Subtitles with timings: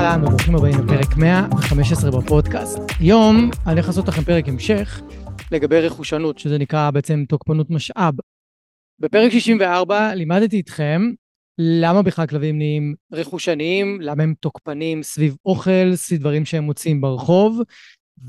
[0.00, 2.78] אהלן וברוכים הבאים לפרק 115 בפודקאסט.
[3.00, 5.00] היום אני הולך לעשות לכם פרק המשך
[5.52, 8.14] לגבי רכושנות, שזה נקרא בעצם תוקפנות משאב.
[8.98, 11.02] בפרק 64 לימדתי איתכם
[11.58, 17.60] למה בכלל כלבים נהיים רכושניים, למה הם תוקפנים סביב אוכל, סביב דברים שהם מוצאים ברחוב,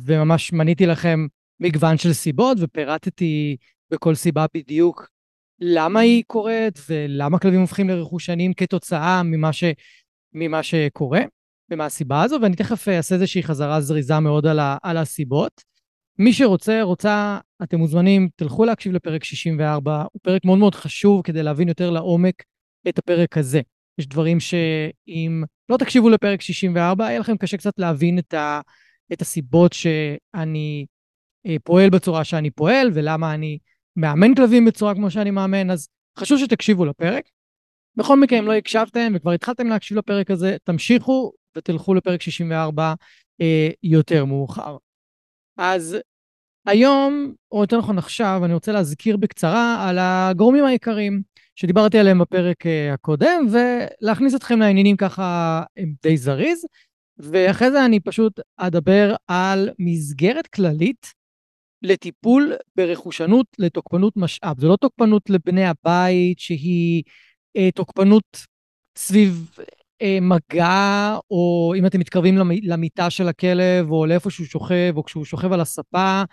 [0.06, 1.28] וממש מניתי לכם
[1.59, 3.58] מגוון של סיבות ופירטתי
[3.91, 5.08] בכל סיבה בדיוק
[5.59, 9.63] למה היא קורית ולמה כלבים הופכים לרכושניים כתוצאה ממה, ש,
[10.33, 11.22] ממה שקורה.
[11.72, 15.64] ומהסיבה הזו, ואני תכף אה, אעשה איזושהי חזרה זריזה מאוד על, ה, על הסיבות.
[16.19, 21.44] מי שרוצה, רוצה, אתם מוזמנים, תלכו להקשיב לפרק 64, הוא פרק מאוד מאוד חשוב כדי
[21.44, 22.44] להבין יותר לעומק
[22.89, 23.61] את הפרק הזה.
[23.97, 28.61] יש דברים שאם לא תקשיבו לפרק 64, יהיה לכם קשה קצת להבין את, ה,
[29.13, 30.85] את הסיבות שאני
[31.47, 33.58] אה, פועל בצורה שאני פועל, ולמה אני
[33.95, 35.88] מאמן כלבים בצורה כמו שאני מאמן, אז
[36.19, 37.23] חשוב שתקשיבו לפרק.
[37.95, 42.94] בכל מקרה, אם לא הקשבתם וכבר התחלתם להקשיב לפרק הזה, תמשיכו ותלכו לפרק 64
[43.41, 44.77] אה, יותר מאוחר.
[45.57, 45.97] אז
[46.66, 51.22] היום, או יותר נכון עכשיו, אני רוצה להזכיר בקצרה על הגורמים העיקריים
[51.55, 55.63] שדיברתי עליהם בפרק אה, הקודם, ולהכניס אתכם לעניינים ככה
[56.03, 56.66] די זריז,
[57.17, 61.07] ואחרי זה אני פשוט אדבר על מסגרת כללית
[61.81, 64.59] לטיפול ברכושנות לתוקפנות משאב.
[64.59, 67.03] זו לא תוקפנות לבני הבית שהיא
[67.57, 68.23] אה, תוקפנות
[68.97, 69.56] סביב
[70.22, 75.53] מגע, או אם אתם מתקרבים למיטה של הכלב, או לאיפה שהוא שוכב, או כשהוא שוכב
[75.53, 76.23] על הספה,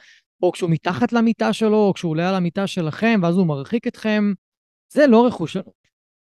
[0.43, 4.33] או כשהוא מתחת למיטה שלו, או כשהוא עולה על המיטה שלכם, ואז הוא מרחיק אתכם,
[4.93, 5.79] זה לא רכושנות.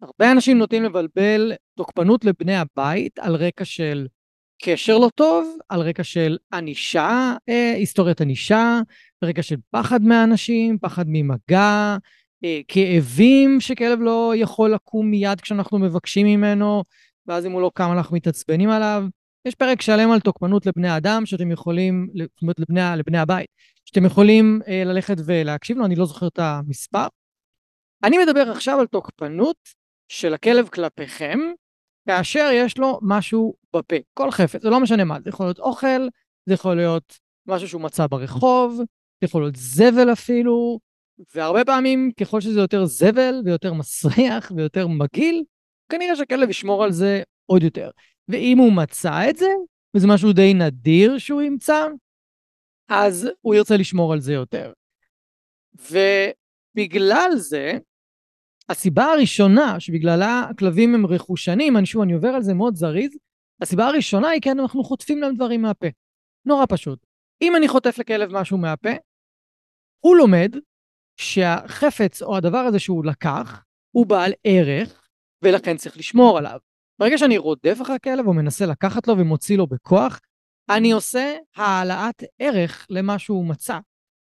[0.01, 4.07] הרבה אנשים נוטים לבלבל תוקפנות לבני הבית על רקע של
[4.63, 8.79] קשר לא טוב, על רקע של ענישה, אה, היסטוריית ענישה,
[9.23, 11.97] רקע של פחד מאנשים, פחד ממגע,
[12.43, 16.83] אה, כאבים שכלב לא יכול לקום מיד כשאנחנו מבקשים ממנו,
[17.27, 19.03] ואז אם הוא לא קם אנחנו מתעצבנים עליו.
[19.45, 23.47] יש פרק שלם על תוקפנות לבני אדם, שאתם יכולים, זאת אומרת לבני, לבני הבית,
[23.85, 27.07] שאתם יכולים אה, ללכת ולהקשיב לו, אני לא זוכר את המספר.
[28.03, 29.57] אני מדבר עכשיו על תוקפנות
[30.07, 31.39] של הכלב כלפיכם,
[32.07, 36.07] כאשר יש לו משהו בפה, כל חפץ, זה לא משנה מה, זה יכול להיות אוכל,
[36.45, 40.79] זה יכול להיות משהו שהוא מצא ברחוב, זה יכול להיות זבל אפילו,
[41.35, 45.43] והרבה פעמים ככל שזה יותר זבל ויותר מסריח ויותר מגעיל,
[45.91, 47.89] כנראה שהכלב ישמור על זה עוד יותר.
[48.27, 49.49] ואם הוא מצא את זה,
[49.95, 51.87] וזה משהו די נדיר שהוא ימצא,
[52.89, 54.73] אז הוא ירצה לשמור על זה יותר.
[55.73, 57.77] ובגלל זה,
[58.69, 63.17] הסיבה הראשונה שבגללה הכלבים הם רכושנים, אני שוב, אני עובר על זה מאוד זריז,
[63.61, 65.87] הסיבה הראשונה היא כן, אנחנו חוטפים להם דברים מהפה.
[66.45, 67.05] נורא פשוט.
[67.41, 68.89] אם אני חוטף לכלב משהו מהפה,
[69.99, 70.55] הוא לומד
[71.17, 75.00] שהחפץ או הדבר הזה שהוא לקח הוא בעל ערך,
[75.43, 76.57] ולכן צריך לשמור עליו.
[76.99, 80.19] ברגע שאני רודף אחרי הכלב או מנסה לקחת לו ומוציא לו בכוח,
[80.69, 83.79] אני עושה העלאת ערך למה שהוא מצא.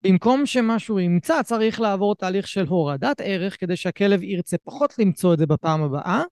[0.04, 5.34] במקום שמה שהוא ימצא, צריך לעבור תהליך של הורדת ערך כדי שהכלב ירצה פחות למצוא
[5.34, 6.22] את זה בפעם הבאה,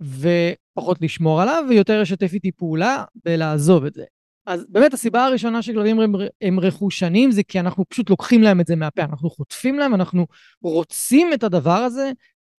[0.00, 4.04] ופחות לשמור עליו, ויותר ישתף איתי פעולה בלעזוב את זה.
[4.46, 8.66] אז באמת הסיבה הראשונה שכלבים הם, הם רכושנים זה כי אנחנו פשוט לוקחים להם את
[8.66, 10.26] זה מהפה, אנחנו חוטפים להם, אנחנו
[10.62, 12.10] רוצים את הדבר הזה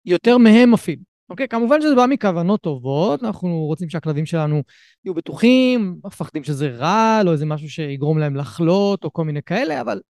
[0.06, 1.17] יותר מהם אפילו.
[1.30, 1.48] אוקיי?
[1.48, 4.64] כמובן שזה בא מכוונות טובות, אנחנו רוצים שהכלבים שלנו
[5.06, 9.82] יהיו בטוחים, מפחדים שזה רע, לא איזה משהו שיגרום להם לחלות או כל מיני כאלה,
[9.82, 10.02] אבל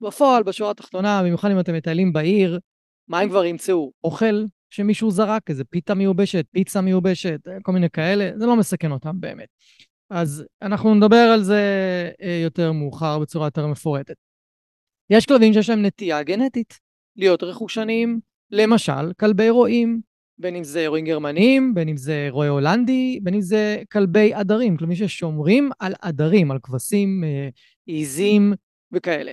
[0.00, 2.58] בפועל, בשורה התחתונה, במיוחד אם אתם מטיילים בעיר,
[3.08, 3.92] מה הם כבר ימצאו?
[4.04, 9.20] אוכל שמישהו זרק, איזה פיתה מיובשת, פיצה מיובשת, כל מיני כאלה, זה לא מסכן אותם
[9.20, 9.48] באמת.
[10.10, 11.62] אז אנחנו נדבר על זה
[12.22, 14.16] אה, יותר מאוחר בצורה יותר מפורטת.
[15.10, 16.78] יש כלבים שיש להם נטייה גנטית
[17.16, 18.20] להיות רכושניים,
[18.50, 20.09] למשל כלבי רועים.
[20.40, 24.76] בין אם זה רועים גרמנים, בין אם זה רועה הולנדי, בין אם זה כלבי עדרים,
[24.76, 27.48] כלומר ששומרים על עדרים, על כבשים, אה,
[27.86, 28.52] עיזים
[28.92, 29.32] וכאלה.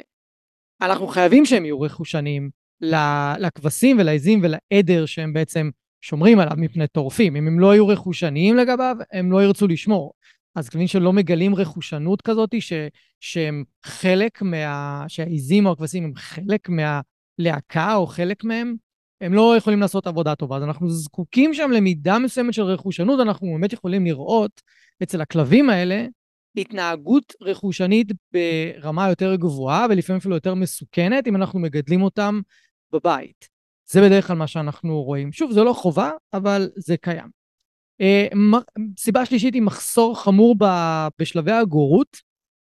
[0.82, 2.50] אנחנו חייבים שהם יהיו רכושניים
[3.40, 5.70] לכבשים ולעיזים ולעדר שהם בעצם
[6.02, 7.36] שומרים עליו מפני טורפים.
[7.36, 10.14] אם הם לא יהיו רכושניים לגביו, הם לא ירצו לשמור.
[10.56, 12.74] אז כמובן שלא מגלים רכושנות כזאת, ש,
[13.20, 15.06] שהם חלק מה...
[15.08, 18.76] שהעיזים או הכבשים הם חלק מהלהקה או חלק מהם,
[19.22, 20.58] הם לא יכולים לעשות עבודה טובה.
[20.58, 24.62] אז אנחנו זקוקים שם למידה מסוימת של רכושנות, אנחנו באמת יכולים לראות
[25.04, 26.06] אצל הכלבים האלה
[26.58, 32.42] התנהגות רכושנית ברמה יותר גבוהה ולפעמים אפילו יותר מסוכנת אם אנחנו מגדלים אותם
[32.92, 33.48] בבית.
[33.90, 35.32] זה בדרך כלל מה שאנחנו רואים.
[35.32, 37.30] שוב, זה לא חובה, אבל זה קיים.
[38.02, 38.28] אה,
[38.98, 40.56] סיבה שלישית היא מחסור חמור
[41.20, 42.18] בשלבי הגורות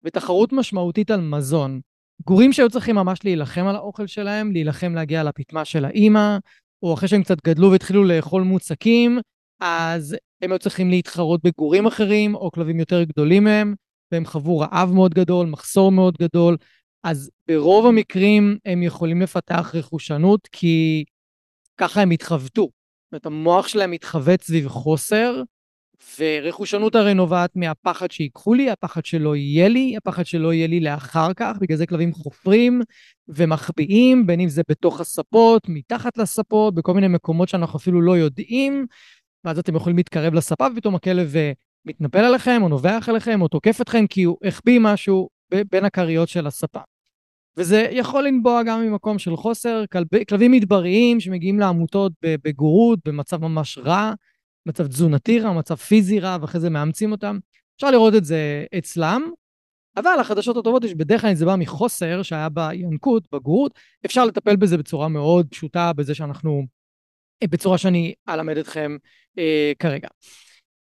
[0.04, 1.82] ותחרות משמעותית על מזון.
[2.28, 6.38] גורים שהיו צריכים ממש להילחם על האוכל שלהם, להילחם להגיע לפטמה של האימא,
[6.84, 9.20] או אחרי שהם קצת גדלו והתחילו לאכול מוצקים,
[9.60, 13.75] אז הם היו צריכים להתחרות בגורים אחרים או כלבים יותר גדולים מהם,
[14.12, 16.58] והם חוו רעב מאוד גדול, מחסור מאוד גדול,
[17.04, 21.04] אז ברוב המקרים הם יכולים לפתח רכושנות כי
[21.78, 22.62] ככה הם התחבטו.
[22.62, 25.42] זאת אומרת, המוח שלהם מתחבט סביב חוסר,
[26.20, 31.34] ורכושנות הרי נובעת מהפחד שיקחו לי, הפחד שלא יהיה לי, הפחד שלא יהיה לי לאחר
[31.34, 32.82] כך, בגלל זה כלבים חופרים
[33.28, 38.86] ומחביאים, בין אם זה בתוך הספות, מתחת לספות, בכל מיני מקומות שאנחנו אפילו לא יודעים,
[39.44, 41.52] ואז אתם יכולים להתקרב לספה ופתאום הכלב אה,
[41.86, 45.30] מתנפל עליכם, או נובח עליכם, או תוקף אתכם כי הוא החביא משהו
[45.72, 46.80] בין הכריות של הספה.
[47.58, 53.78] וזה יכול לנבוע גם ממקום של חוסר, כלב, כלבים מדבריים שמגיעים לעמותות בגורות, במצב ממש
[53.78, 54.14] רע,
[54.65, 57.39] מצב תזונתי רע, מצב פיזי רע, ואחרי זה מאמצים אותם.
[57.75, 59.31] אפשר לראות את זה אצלם,
[59.98, 64.77] אבל החדשות הטובות יש בדרך כלל זה בא מחוסר שהיה בינקות, בגורות, אפשר לטפל בזה
[64.77, 66.63] בצורה מאוד פשוטה, בזה שאנחנו,
[67.44, 68.98] בצורה שאני אלמד אתכם
[69.38, 70.07] אה, כרגע.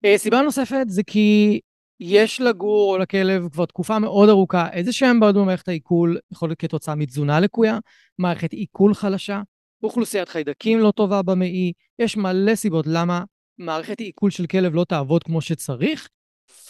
[0.05, 1.61] אה, סיבה נוספת זה כי
[2.00, 6.59] יש לגור או לכלב כבר תקופה מאוד ארוכה איזה שהם בעיות במערכת העיכול, יכול להיות
[6.59, 7.79] כתוצאה מתזונה לקויה,
[8.19, 9.43] מערכת עיכול חלשה,
[9.82, 13.25] אוכלוסיית חיידקים לא טובה במעי, יש מלא סיבות למה
[13.59, 16.09] מערכת עיכול של כלב לא תעבוד כמו שצריך,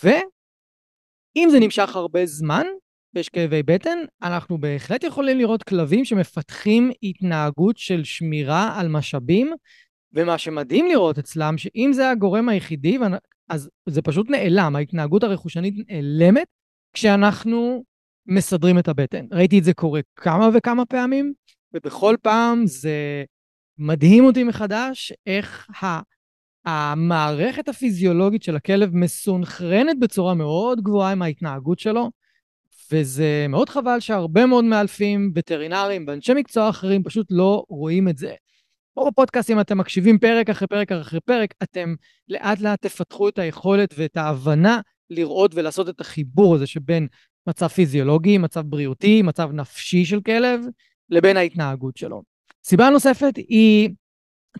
[0.04, 2.66] ואם זה נמשך הרבה זמן,
[3.14, 9.52] ויש כאבי בטן, אנחנו בהחלט יכולים לראות כלבים שמפתחים התנהגות של שמירה על משאבים,
[10.12, 12.98] ומה שמדהים לראות אצלם, שאם זה הגורם היחידי,
[13.48, 16.46] אז זה פשוט נעלם, ההתנהגות הרכושנית נעלמת
[16.92, 17.84] כשאנחנו
[18.26, 19.26] מסדרים את הבטן.
[19.32, 21.32] ראיתי את זה קורה כמה וכמה פעמים,
[21.74, 23.24] ובכל פעם זה
[23.78, 26.13] מדהים אותי מחדש איך ה...
[26.64, 32.10] המערכת הפיזיולוגית של הכלב מסונכרנת בצורה מאוד גבוהה עם ההתנהגות שלו,
[32.92, 38.34] וזה מאוד חבל שהרבה מאוד מאלפים, וטרינרים ואנשי מקצוע אחרים פשוט לא רואים את זה.
[38.94, 41.94] פה בפודקאסט, אם אתם מקשיבים פרק אחרי פרק אחרי פרק, אתם
[42.28, 47.06] לאט לאט תפתחו את היכולת ואת ההבנה לראות ולעשות את החיבור הזה שבין
[47.46, 50.60] מצב פיזיולוגי, מצב בריאותי, מצב נפשי של כלב,
[51.10, 52.22] לבין ההתנהגות שלו.
[52.64, 53.90] סיבה נוספת היא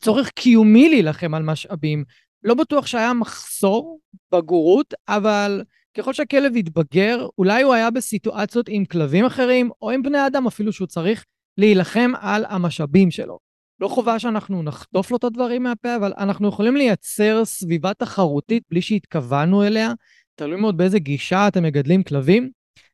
[0.01, 2.05] צורך קיומי להילחם על משאבים.
[2.43, 4.01] לא בטוח שהיה מחסור
[4.33, 5.63] בגורות, אבל
[5.97, 10.73] ככל שהכלב יתבגר, אולי הוא היה בסיטואציות עם כלבים אחרים, או עם בני אדם אפילו
[10.73, 11.25] שהוא צריך
[11.59, 13.39] להילחם על המשאבים שלו.
[13.81, 18.83] לא חובה שאנחנו נחטוף לו את הדברים מהפה, אבל אנחנו יכולים לייצר סביבה תחרותית בלי
[18.83, 19.93] שהתכוונו אליה.
[20.35, 22.51] תלוי מאוד באיזה גישה אתם מגדלים כלבים,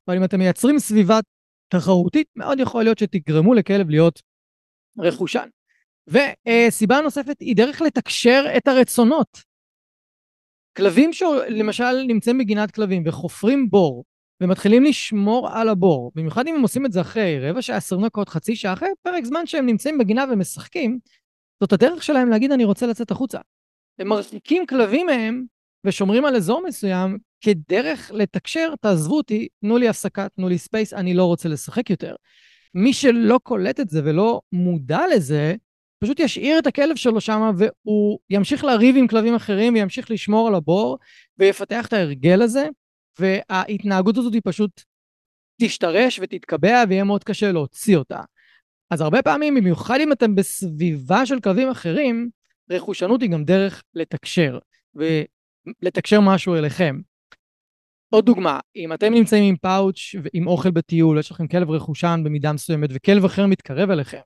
[0.09, 1.19] אבל אם אתם מייצרים סביבה
[1.69, 4.23] תחרותית, מאוד יכול להיות שתגרמו לכלב להיות
[4.99, 5.49] רכושן.
[6.09, 9.43] וסיבה נוספת היא דרך לתקשר את הרצונות.
[10.77, 14.05] כלבים שלמשל נמצאים בגינת כלבים וחופרים בור
[14.43, 18.29] ומתחילים לשמור על הבור, במיוחד אם הם עושים את זה אחרי רבע שעה, עשרים דקות,
[18.29, 20.99] חצי שעה, אחרי פרק זמן שהם נמצאים בגינה ומשחקים,
[21.61, 23.39] זאת הדרך שלהם להגיד אני רוצה לצאת החוצה.
[23.99, 25.45] הם מרחיקים כלבים מהם
[25.85, 31.15] ושומרים על אזור מסוים כדרך לתקשר, תעזבו אותי, תנו לי הפסקה, תנו לי space, אני
[31.15, 32.15] לא רוצה לשחק יותר.
[32.75, 35.55] מי שלא קולט את זה ולא מודע לזה,
[36.03, 40.55] פשוט ישאיר את הכלב שלו שם והוא ימשיך לריב עם כלבים אחרים וימשיך לשמור על
[40.55, 40.99] הבור
[41.39, 42.69] ויפתח את ההרגל הזה
[43.19, 44.83] וההתנהגות הזאת היא פשוט
[45.61, 48.21] תשתרש ותתקבע ויהיה מאוד קשה להוציא אותה.
[48.91, 52.31] אז הרבה פעמים, במיוחד אם אתם בסביבה של כלבים אחרים,
[52.71, 54.59] רכושנות היא גם דרך לתקשר,
[54.95, 57.01] ולתקשר משהו אליכם.
[58.11, 62.53] עוד דוגמה, אם אתם נמצאים עם פאוץ' ועם אוכל בטיול, יש לכם כלב רכושן במידה
[62.53, 64.21] מסוימת, וכלב אחר מתקרב אליכם,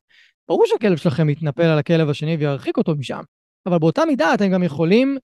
[0.48, 3.22] ברור שהכלב שלכם יתנפל על הכלב השני וירחיק אותו משם,
[3.66, 5.18] אבל באותה מידה אתם גם יכולים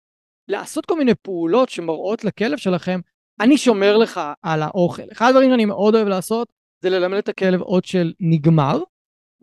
[0.48, 3.00] לעשות כל מיני פעולות שמראות לכלב שלכם
[3.40, 5.02] אני שומר לך על האוכל.
[5.12, 8.78] אחד הדברים שאני מאוד אוהב לעשות זה ללמד את הכלב עוד של נגמר,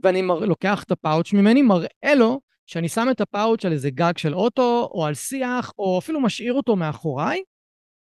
[0.04, 0.40] ואני מר...
[0.40, 4.90] לוקח את הפאוץ' ממני, מראה לו שאני שם את הפאוץ' על איזה גג של אוטו,
[4.94, 7.44] או על שיח, או אפילו משאיר אותו מאחוריי,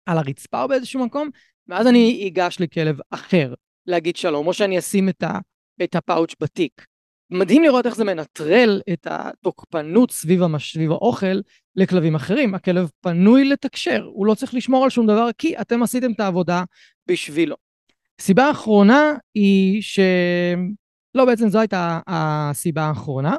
[0.05, 1.29] על הרצפה או באיזשהו מקום,
[1.67, 3.53] ואז אני אגש לכלב אחר
[3.85, 5.39] להגיד שלום, או שאני אשים את, ה,
[5.83, 6.85] את הפאוץ' בתיק.
[7.31, 10.73] מדהים לראות איך זה מנטרל את התוקפנות סביב, המש...
[10.73, 11.39] סביב האוכל
[11.75, 12.55] לכלבים אחרים.
[12.55, 16.63] הכלב פנוי לתקשר, הוא לא צריך לשמור על שום דבר כי אתם עשיתם את העבודה
[17.07, 17.55] בשבילו.
[18.21, 19.99] סיבה האחרונה היא ש...
[21.15, 23.35] לא, בעצם זו הייתה הסיבה האחרונה.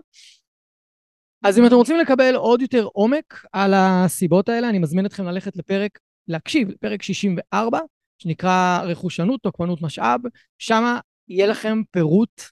[1.44, 5.56] אז אם אתם רוצים לקבל עוד יותר עומק על הסיבות האלה, אני מזמין אתכם ללכת
[5.56, 7.80] לפרק, להקשיב לפרק 64,
[8.18, 10.20] שנקרא רכושנות, תוקפנות משאב.
[10.58, 10.96] שם
[11.28, 12.42] יהיה לכם פירוט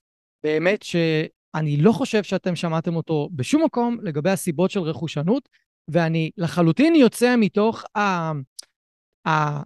[0.48, 5.48] באמת שאני לא חושב שאתם שמעתם אותו בשום מקום לגבי הסיבות של רכושנות,
[5.88, 8.32] ואני לחלוטין יוצא מתוך ה...
[9.28, 9.62] ה...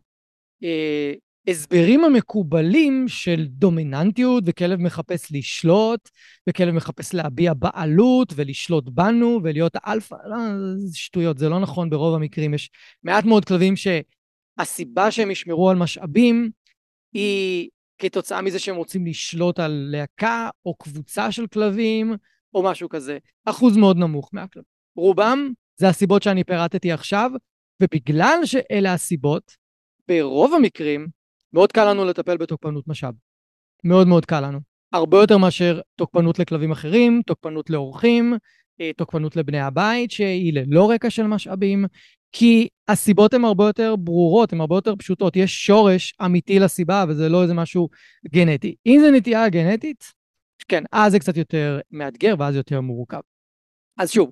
[0.65, 1.13] אה,
[1.47, 6.09] ההסברים המקובלים של דומיננטיות, וכלב מחפש לשלוט,
[6.49, 10.37] וכלב מחפש להביע בעלות ולשלוט בנו ולהיות האלפא, לא,
[10.77, 12.55] זה שטויות, זה לא נכון ברוב המקרים.
[12.55, 12.71] יש
[13.03, 16.51] מעט מאוד כלבים שהסיבה שהם ישמרו על משאבים
[17.13, 17.69] היא
[18.03, 22.17] כתוצאה מזה שהם רוצים לשלוט על להקה או קבוצה של כלבים
[22.55, 23.19] או משהו כזה.
[23.45, 24.67] אחוז מאוד נמוך מהכלבים.
[24.97, 27.31] רובם זה הסיבות שאני פירטתי עכשיו,
[27.83, 29.57] ובגלל שאלה הסיבות,
[30.09, 31.09] ברוב המקרים
[31.53, 33.15] מאוד קל לנו לטפל בתוקפנות משאב.
[33.85, 34.59] מאוד מאוד קל לנו.
[34.93, 38.35] הרבה יותר מאשר תוקפנות לכלבים אחרים, תוקפנות לאורחים,
[38.81, 41.85] אה, תוקפנות לבני הבית, שהיא ללא רקע של משאבים,
[42.33, 45.37] כי הסיבות הן הרבה יותר ברורות, הן הרבה יותר פשוטות.
[45.37, 47.89] יש שורש אמיתי לסיבה, וזה לא איזה משהו
[48.29, 48.75] גנטי.
[48.87, 50.13] אם זה נטייה גנטית,
[50.69, 53.21] כן, אז זה קצת יותר מאתגר ואז יותר מורכב.
[53.99, 54.31] אז שוב,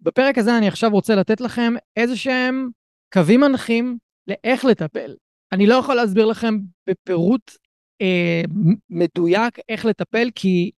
[0.00, 2.68] בפרק הזה אני עכשיו רוצה לתת לכם איזה שהם
[3.12, 5.14] קווים מנחים לאיך לטפל.
[5.52, 7.50] אני לא יכול להסביר לכם בפירוט
[8.02, 8.42] אה,
[8.90, 10.70] מדויק איך לטפל, כי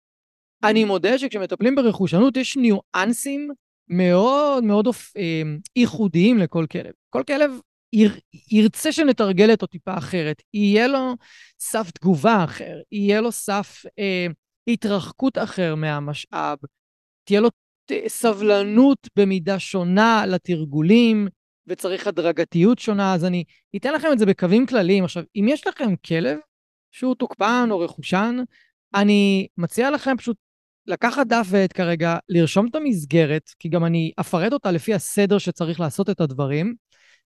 [0.64, 3.50] אני מודה שכשמטפלים ברכושנות יש ניואנסים
[3.88, 5.42] מאוד מאוד אה,
[5.76, 6.92] ייחודיים לכל כלב.
[7.10, 7.50] כל כלב
[7.92, 8.12] יר,
[8.50, 11.14] ירצה שנתרגל אותו טיפה אחרת, יהיה לו
[11.58, 14.26] סף תגובה אחר, יהיה לו סף אה,
[14.68, 16.58] התרחקות אחר מהמשאב,
[17.24, 17.48] תהיה לו
[18.08, 21.28] סבלנות במידה שונה לתרגולים,
[21.66, 23.44] וצריך הדרגתיות שונה, אז אני
[23.76, 25.04] אתן לכם את זה בקווים כלליים.
[25.04, 26.38] עכשיו, אם יש לכם כלב
[26.90, 28.36] שהוא תוקפן או רכושן,
[28.94, 30.36] אני מציע לכם פשוט
[30.88, 35.80] לקחת דף ועט כרגע, לרשום את המסגרת, כי גם אני אפרט אותה לפי הסדר שצריך
[35.80, 36.74] לעשות את הדברים,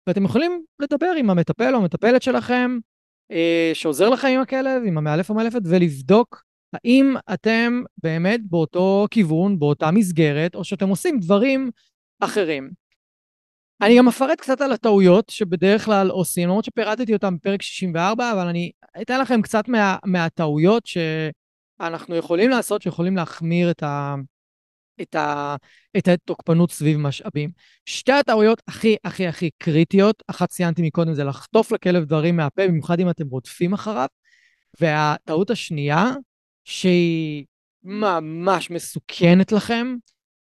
[0.07, 2.77] ואתם יכולים לדבר עם המטפל או המטפלת שלכם,
[3.31, 6.43] אה, שעוזר לכם עם הכלב, עם המאלף או המאלפת, ולבדוק
[6.74, 11.72] האם אתם באמת באותו כיוון, באותה מסגרת, או שאתם עושים דברים
[12.19, 12.69] אחרים.
[13.81, 18.48] אני גם אפרט קצת על הטעויות שבדרך כלל עושים, למרות שפירטתי אותן בפרק 64, אבל
[18.48, 20.83] אני אתן לכם קצת מה, מהטעויות
[21.85, 24.15] שאנחנו יכולים לעשות, שיכולים להחמיר את, ה,
[25.01, 25.55] את, ה,
[25.97, 27.49] את התוקפנות סביב משאבים.
[27.85, 32.99] שתי הטעויות הכי הכי הכי קריטיות, אחת ציינתי מקודם, זה לחטוף לכלב דברים מהפה, במיוחד
[32.99, 34.07] אם אתם רודפים אחריו,
[34.81, 36.11] והטעות השנייה,
[36.63, 37.45] שהיא
[37.83, 39.95] ממש מסוכנת לכם,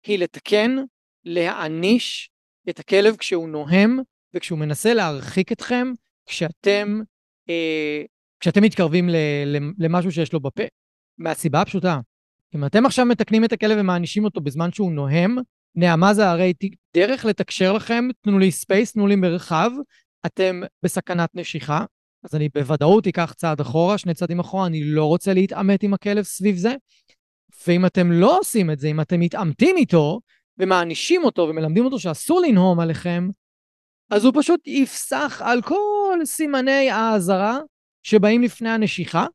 [0.06, 0.76] היא לתקן,
[1.24, 2.30] להעניש
[2.68, 3.98] את הכלב כשהוא נוהם
[4.34, 5.92] וכשהוא מנסה להרחיק אתכם
[6.26, 7.00] כשאתם,
[7.48, 8.02] אה,
[8.40, 9.16] כשאתם מתקרבים ל,
[9.78, 10.62] למשהו שיש לו בפה.
[11.18, 12.00] מהסיבה הפשוטה,
[12.54, 15.36] אם אתם עכשיו מתקנים את הכלב ומענישים אותו בזמן שהוא נוהם,
[15.74, 16.52] נהמה זה הרי
[16.94, 19.70] דרך לתקשר לכם, תנו לי space, תנו לי מרחב,
[20.26, 21.84] אתם בסכנת נשיכה,
[22.24, 26.24] אז אני בוודאות אקח צעד אחורה, שני צעדים אחורה, אני לא רוצה להתעמת עם הכלב
[26.24, 26.74] סביב זה.
[27.66, 30.20] ואם אתם לא עושים את זה, אם אתם מתעמתים איתו,
[30.58, 33.28] ומענישים אותו ומלמדים אותו שאסור לנהום עליכם,
[34.10, 37.58] אז הוא פשוט יפסח על כל סימני האזהרה
[38.02, 39.26] שבאים לפני הנשיכה,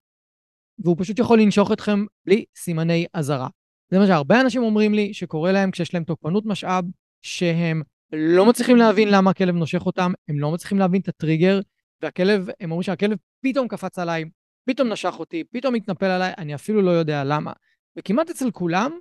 [0.83, 3.47] והוא פשוט יכול לנשוך אתכם בלי סימני אזהרה.
[3.91, 6.85] זה מה שהרבה אנשים אומרים לי שקורה להם כשיש להם תוקפנות משאב,
[7.21, 7.81] שהם
[8.13, 11.59] לא מצליחים להבין למה הכלב נושך אותם, הם לא מצליחים להבין את הטריגר,
[12.01, 14.23] והכלב, הם אומרים שהכלב פתאום קפץ עליי,
[14.65, 17.51] פתאום נשך אותי, פתאום התנפל עליי, אני אפילו לא יודע למה.
[17.97, 18.91] וכמעט אצל כולם,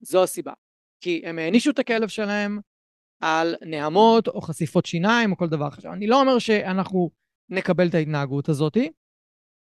[0.00, 0.52] זו הסיבה.
[1.00, 2.60] כי הם הענישו את הכלב שלהם
[3.20, 5.92] על נהמות או חשיפות שיניים או כל דבר אחר.
[5.92, 7.10] אני לא אומר שאנחנו
[7.48, 8.76] נקבל את ההתנהגות הזאת,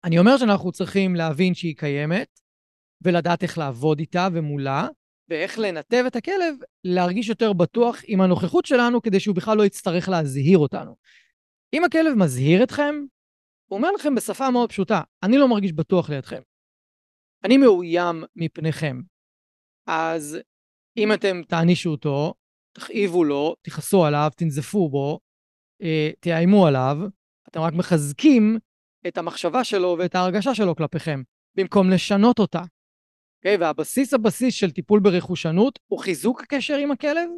[0.06, 2.40] אני אומר שאנחנו צריכים להבין שהיא קיימת,
[3.02, 4.88] ולדעת איך לעבוד איתה ומולה,
[5.28, 10.08] ואיך לנתב את הכלב להרגיש יותר בטוח עם הנוכחות שלנו, כדי שהוא בכלל לא יצטרך
[10.08, 10.96] להזהיר אותנו.
[11.72, 12.94] אם הכלב מזהיר אתכם,
[13.70, 16.40] הוא אומר לכם בשפה מאוד פשוטה, אני לא מרגיש בטוח לידכם.
[17.44, 19.00] אני מאוים מפניכם.
[19.86, 20.38] אז
[20.96, 22.34] אם אתם תענישו אותו,
[22.72, 25.20] תכאיבו לו, תכעסו עליו, תנזפו בו,
[25.82, 26.96] אה, תאיימו עליו,
[27.48, 28.58] אתם רק מחזקים
[29.08, 31.22] את המחשבה שלו ואת ההרגשה שלו כלפיכם,
[31.54, 32.62] במקום לשנות אותה.
[33.38, 33.56] אוקיי?
[33.56, 37.28] והבסיס הבסיס של טיפול ברכושנות הוא חיזוק הקשר עם הכלב,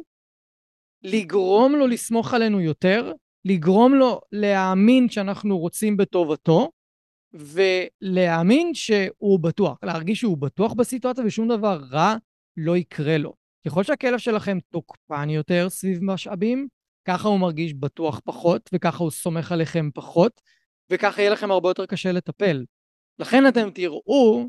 [1.03, 3.13] לגרום לו לסמוך עלינו יותר,
[3.45, 6.71] לגרום לו להאמין שאנחנו רוצים בטובתו,
[7.33, 12.15] ולהאמין שהוא בטוח, להרגיש שהוא בטוח בסיטואציה ושום דבר רע
[12.57, 13.33] לא יקרה לו.
[13.65, 16.67] ככל שהכלב שלכם תוקפן יותר סביב משאבים,
[17.05, 20.41] ככה הוא מרגיש בטוח פחות, וככה הוא סומך עליכם פחות,
[20.91, 22.65] וככה יהיה לכם הרבה יותר קשה לטפל.
[23.19, 24.45] לכן אתם תראו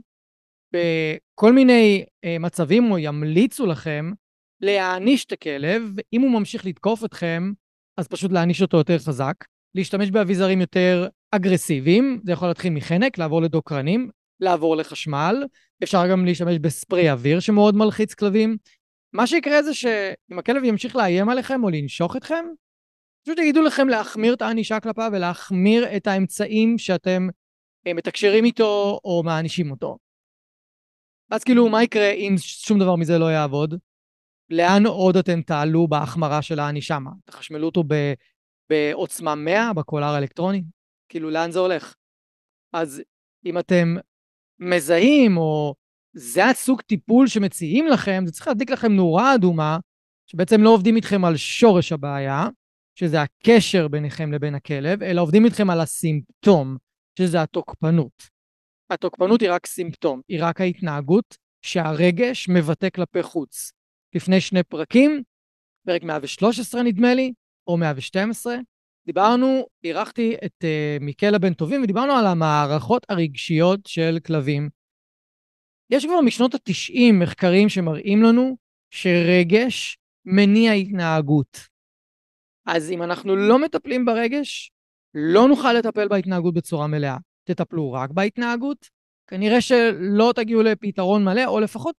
[0.72, 4.12] בכל מיני אה, מצבים, או ימליצו לכם,
[4.60, 7.52] להעניש את הכלב, ואם הוא ממשיך לתקוף אתכם,
[7.96, 9.34] אז פשוט להעניש אותו יותר חזק,
[9.74, 15.44] להשתמש באביזרים יותר אגרסיביים, זה יכול להתחיל מחנק, לעבור לדוקרנים, לעבור לחשמל,
[15.82, 18.56] אפשר גם להשתמש בספרי אוויר שמאוד מלחיץ כלבים.
[19.12, 22.44] מה שיקרה זה שאם הכלב ימשיך לאיים עליכם או לנשוך אתכם,
[23.22, 27.28] פשוט יגידו לכם להחמיר את הענישה כלפיו ולהחמיר את האמצעים שאתם
[27.86, 29.98] אה, מתקשרים איתו או מענישים אותו.
[31.30, 33.74] אז כאילו, מה יקרה אם שום דבר מזה לא יעבוד?
[34.50, 36.98] לאן עוד אתם תעלו בהחמרה של הענישה?
[36.98, 37.94] מה, תחשמלו אותו ב,
[38.70, 40.62] בעוצמה 100 בקולר האלקטרוני?
[41.08, 41.94] כאילו, לאן זה הולך?
[42.72, 43.02] אז
[43.46, 43.96] אם אתם
[44.58, 45.74] מזהים, או
[46.12, 49.78] זה הסוג טיפול שמציעים לכם, זה צריך להדליק לכם נורה אדומה,
[50.26, 52.48] שבעצם לא עובדים איתכם על שורש הבעיה,
[53.00, 56.76] שזה הקשר ביניכם לבין הכלב, אלא עובדים איתכם על הסימפטום,
[57.18, 58.28] שזה התוקפנות.
[58.90, 63.72] התוקפנות היא רק סימפטום, היא רק ההתנהגות שהרגש מבטא כלפי חוץ.
[64.14, 65.22] לפני שני פרקים,
[65.86, 67.32] פרק 113 נדמה לי,
[67.66, 68.56] או 112,
[69.06, 74.68] דיברנו, אירחתי את uh, מיקלה בן טובים ודיברנו על המערכות הרגשיות של כלבים.
[75.90, 78.56] יש כבר משנות ה-90 מחקרים שמראים לנו
[78.90, 81.69] שרגש מניע התנהגות.
[82.66, 84.72] אז אם אנחנו לא מטפלים ברגש,
[85.14, 87.16] לא נוכל לטפל בהתנהגות בצורה מלאה.
[87.44, 88.88] תטפלו רק בהתנהגות,
[89.26, 91.94] כנראה שלא תגיעו לפתרון מלא, או לפחות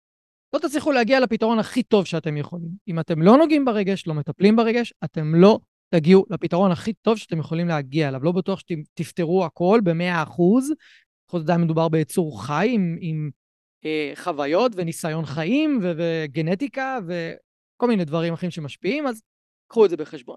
[0.52, 2.70] לא תצליחו להגיע לפתרון הכי טוב שאתם יכולים.
[2.88, 5.58] אם אתם לא נוגעים ברגש, לא מטפלים ברגש, אתם לא
[5.94, 8.24] תגיעו לפתרון הכי טוב שאתם יכולים להגיע אליו.
[8.24, 10.32] לא בטוח שתפתרו הכל ב-100%,
[11.28, 13.30] בכל זאת עדיין מדובר ביצור חי עם, עם
[13.84, 19.22] אה, חוויות וניסיון חיים ו- וגנטיקה וכל מיני דברים אחרים שמשפיעים, אז
[19.70, 20.36] קחו את זה בחשבון.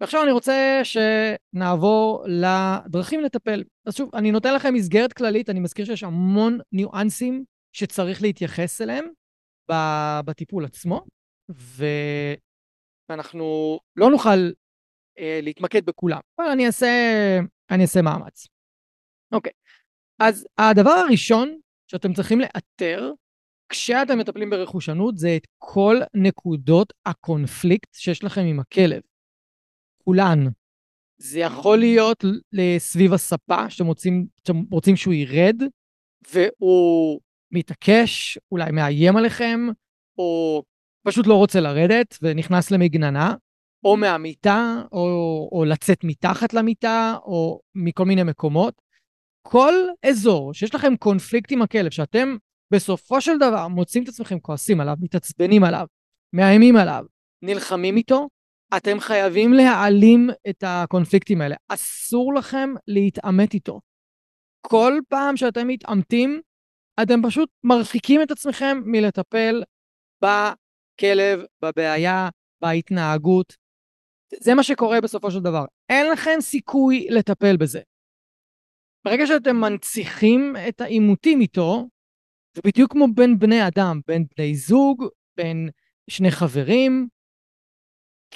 [0.00, 3.64] ועכשיו אני רוצה שנעבור לדרכים לטפל.
[3.86, 9.04] אז שוב, אני נותן לכם מסגרת כללית, אני מזכיר שיש המון ניואנסים שצריך להתייחס אליהם
[10.24, 11.04] בטיפול עצמו.
[13.08, 14.50] ואנחנו לא נוכל
[15.18, 16.86] אה, להתמקד בכולם, אבל אני אעשה,
[17.70, 18.46] אני אעשה מאמץ.
[19.32, 19.52] אוקיי,
[20.20, 21.58] אז הדבר הראשון
[21.90, 23.12] שאתם צריכים לאתר
[23.68, 29.00] כשאתם מטפלים ברכושנות זה את כל נקודות הקונפליקט שיש לכם עם הכלב.
[30.04, 30.44] כולן.
[31.18, 32.24] זה יכול להיות
[32.78, 35.62] סביב הספה, שאתם רוצים, שאתם רוצים שהוא ירד,
[36.32, 37.20] והוא
[37.52, 39.60] מתעקש, אולי מאיים עליכם,
[40.18, 40.62] או
[41.06, 43.34] פשוט לא רוצה לרדת ונכנס למגננה,
[43.84, 48.74] או מהמיטה, או, או לצאת מתחת למיטה, או מכל מיני מקומות.
[49.42, 49.74] כל
[50.06, 52.36] אזור שיש לכם קונפליקט עם הכלב, שאתם
[52.70, 55.86] בסופו של דבר מוצאים את עצמכם כועסים עליו, מתעצבנים עליו,
[56.32, 57.04] מאיימים עליו,
[57.42, 58.28] נלחמים איתו,
[58.76, 61.56] אתם חייבים להעלים את הקונפליקטים האלה.
[61.68, 63.80] אסור לכם להתעמת איתו.
[64.66, 66.40] כל פעם שאתם מתעמתים,
[67.02, 69.62] אתם פשוט מרחיקים את עצמכם מלטפל
[70.20, 72.28] בכלב, בבעיה,
[72.60, 73.56] בהתנהגות.
[74.40, 75.64] זה מה שקורה בסופו של דבר.
[75.88, 77.80] אין לכם סיכוי לטפל בזה.
[79.04, 81.88] ברגע שאתם מנציחים את העימותים איתו,
[82.54, 85.04] זה בדיוק כמו בין בני אדם, בין בני זוג,
[85.36, 85.68] בין
[86.10, 87.08] שני חברים,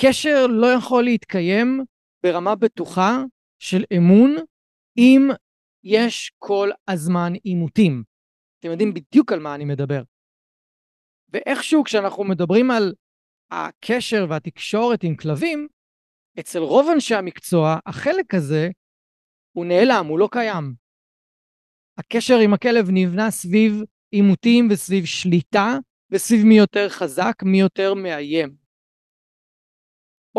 [0.00, 1.84] קשר לא יכול להתקיים
[2.22, 3.22] ברמה בטוחה
[3.58, 4.36] של אמון
[4.98, 5.28] אם
[5.84, 8.02] יש כל הזמן עימותים.
[8.58, 10.02] אתם יודעים בדיוק על מה אני מדבר.
[11.32, 12.94] ואיכשהו כשאנחנו מדברים על
[13.50, 15.68] הקשר והתקשורת עם כלבים,
[16.40, 18.68] אצל רוב אנשי המקצוע, החלק הזה
[19.52, 20.74] הוא נעלם, הוא לא קיים.
[21.98, 23.72] הקשר עם הכלב נבנה סביב
[24.10, 25.78] עימותים וסביב שליטה
[26.10, 28.67] וסביב מי יותר חזק, מי יותר מאיים.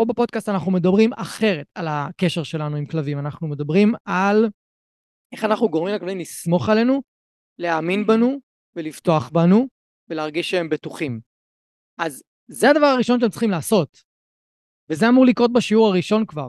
[0.00, 4.48] פה בפודקאסט אנחנו מדברים אחרת על הקשר שלנו עם כלבים, אנחנו מדברים על
[5.32, 7.02] איך אנחנו גורמים לכלבים לסמוך עלינו,
[7.58, 8.40] להאמין בנו
[8.76, 9.68] ולבטוח בנו
[10.08, 11.20] ולהרגיש שהם בטוחים.
[11.98, 14.02] אז זה הדבר הראשון שאתם צריכים לעשות,
[14.90, 16.48] וזה אמור לקרות בשיעור הראשון כבר.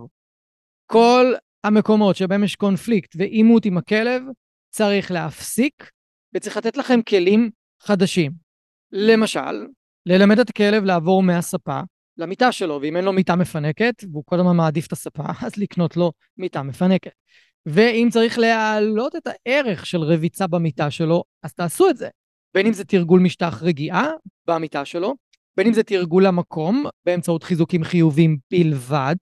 [0.85, 1.25] כל
[1.63, 4.21] המקומות שבהם יש קונפליקט ועימות עם הכלב,
[4.73, 5.91] צריך להפסיק
[6.35, 7.49] וצריך לתת לכם כלים
[7.83, 8.31] חדשים.
[8.91, 9.67] למשל,
[10.05, 11.79] ללמד את הכלב לעבור מהספה
[12.17, 15.97] למיטה שלו, ואם אין לו מיטה מפנקת, והוא כל הזמן מעדיף את הספה, אז לקנות
[15.97, 17.11] לו מיטה מפנקת.
[17.65, 22.09] ואם צריך להעלות את הערך של רביצה במיטה שלו, אז תעשו את זה.
[22.53, 24.07] בין אם זה תרגול משטח רגיעה
[24.47, 25.15] במיטה שלו,
[25.57, 29.15] בין אם זה תרגול למקום באמצעות חיזוקים חיוביים בלבד,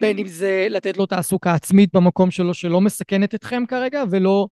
[0.00, 4.46] בין אם זה לתת לו תעסוקה עצמית במקום שלו שלא מסכנת אתכם כרגע ולא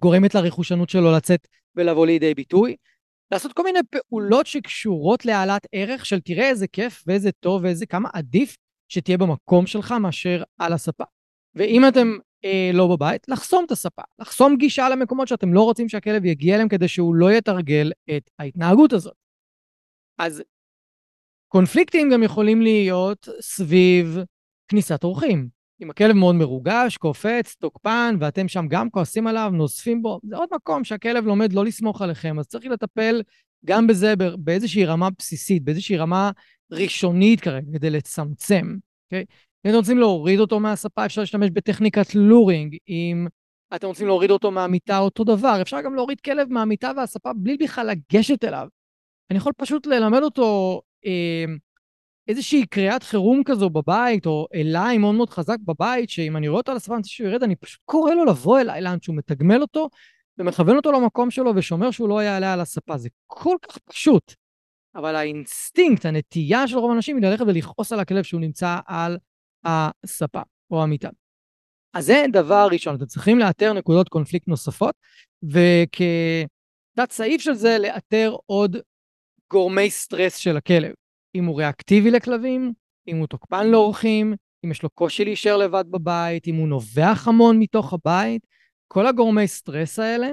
[0.00, 2.76] גורמת לרכושנות שלו לצאת ולבוא לידי ביטוי.
[3.32, 8.08] לעשות כל מיני פעולות שקשורות להעלאת ערך של תראה איזה כיף ואיזה טוב ואיזה כמה
[8.12, 8.56] עדיף
[8.88, 11.04] שתהיה במקום שלך מאשר על הספה.
[11.54, 12.08] ואם אתם
[12.44, 16.68] אה, לא בבית, לחסום את הספה, לחסום גישה למקומות שאתם לא רוצים שהכלב יגיע אליהם
[16.68, 19.14] כדי שהוא לא יתרגל את ההתנהגות הזאת.
[20.18, 20.42] אז
[21.48, 24.18] קונפליקטים גם יכולים להיות סביב
[24.68, 25.55] כניסת אורחים.
[25.82, 30.48] אם הכלב מאוד מרוגש, קופץ, תוקפן, ואתם שם גם כועסים עליו, נוזפים בו, זה עוד
[30.54, 33.22] מקום שהכלב לומד לא לסמוך עליכם, אז צריך לטפל
[33.64, 36.30] גם בזה באיזושהי רמה בסיסית, באיזושהי רמה
[36.72, 39.24] ראשונית כרגע, כדי לצמצם, אוקיי?
[39.66, 42.76] אם אתם רוצים להוריד אותו מהספה, אפשר להשתמש בטכניקת לורינג.
[42.88, 43.26] אם
[43.74, 45.58] אתם רוצים להוריד אותו מהמיטה, אותו דבר.
[45.62, 48.68] אפשר גם להוריד כלב מהמיטה והספה בלי בכלל לגשת אליו.
[49.30, 51.44] אני יכול פשוט ללמד אותו אה,
[52.28, 56.70] איזושהי קריאת חירום כזו בבית, או אליי מאוד מאוד חזק בבית, שאם אני רואה אותו
[56.70, 59.88] על הספה, אני שהוא ירד, אני פשוט קורא לו לבוא אליי לאן שהוא מתגמל אותו,
[60.38, 62.98] ומכוון אותו למקום שלו, ושומר שהוא לא יעלה על הספה.
[62.98, 64.34] זה כל כך פשוט.
[64.94, 69.18] אבל האינסטינקט, הנטייה של רוב האנשים היא ללכת ולכעוס על הכלב שהוא נמצא על
[69.64, 71.08] הספה או המיטה.
[71.94, 74.94] אז זה דבר ראשון, אתם צריכים לאתר נקודות קונפליקט נוספות,
[75.42, 78.76] וכתת סעיף של זה לאתר עוד
[79.50, 80.92] גורמי סטרס של הכלב.
[81.36, 82.72] אם הוא ריאקטיבי לכלבים,
[83.08, 87.58] אם הוא תוקפן לאורחים, אם יש לו קושי להישאר לבד בבית, אם הוא נובח המון
[87.58, 88.46] מתוך הבית,
[88.88, 90.28] כל הגורמי סטרס האלה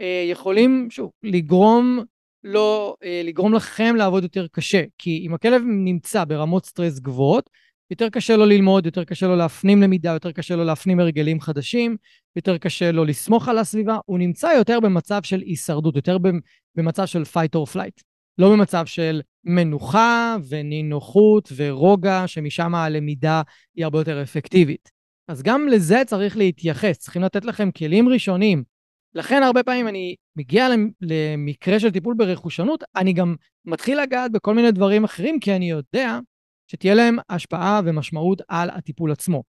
[0.00, 2.04] אה, יכולים, שוב, לגרום
[2.44, 4.84] לא, אה, לגרום לכם לעבוד יותר קשה.
[4.98, 7.50] כי אם הכלב נמצא ברמות סטרס גבוהות,
[7.90, 11.96] יותר קשה לו ללמוד, יותר קשה לו להפנים למידה, יותר קשה לו להפנים הרגלים חדשים,
[12.36, 16.18] יותר קשה לו לסמוך על הסביבה, הוא נמצא יותר במצב של הישרדות, יותר
[16.76, 18.02] במצב של fight or flight.
[18.38, 23.42] לא במצב של מנוחה ונינוחות ורוגע, שמשם הלמידה
[23.76, 24.90] היא הרבה יותר אפקטיבית.
[25.28, 28.64] אז גם לזה צריך להתייחס, צריכים לתת לכם כלים ראשונים.
[29.14, 30.68] לכן הרבה פעמים אני מגיע
[31.00, 36.18] למקרה של טיפול ברכושנות, אני גם מתחיל לגעת בכל מיני דברים אחרים, כי אני יודע
[36.70, 39.42] שתהיה להם השפעה ומשמעות על הטיפול עצמו.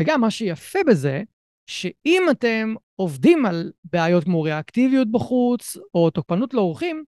[0.00, 1.22] וגם מה שיפה בזה,
[1.66, 7.04] שאם אתם עובדים על בעיות כמו ריאקטיביות בחוץ, או תוקפנות לאורחים,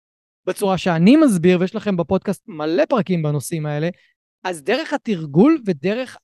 [0.47, 3.89] בצורה שאני מסביר, ויש לכם בפודקאסט מלא פרקים בנושאים האלה,
[4.45, 6.17] אז דרך התרגול ודרך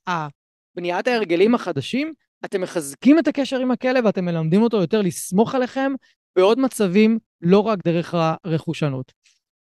[0.75, 2.13] בניית ההרגלים החדשים,
[2.45, 5.91] אתם מחזקים את הקשר עם הכלב ואתם מלמדים אותו יותר לסמוך עליכם
[6.35, 9.11] בעוד מצבים, לא רק דרך הרכושנות.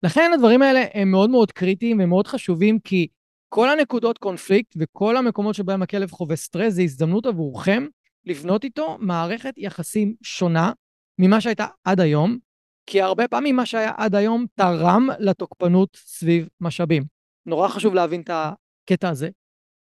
[0.03, 3.07] לכן הדברים האלה הם מאוד מאוד קריטיים ומאוד חשובים, כי
[3.49, 7.85] כל הנקודות קונפליקט וכל המקומות שבהם הכלב חווה סטרס זה הזדמנות עבורכם
[8.25, 10.71] לבנות איתו מערכת יחסים שונה
[11.19, 12.37] ממה שהייתה עד היום,
[12.85, 17.03] כי הרבה פעמים מה שהיה עד היום תרם לתוקפנות סביב משאבים.
[17.45, 19.29] נורא חשוב להבין את הקטע הזה.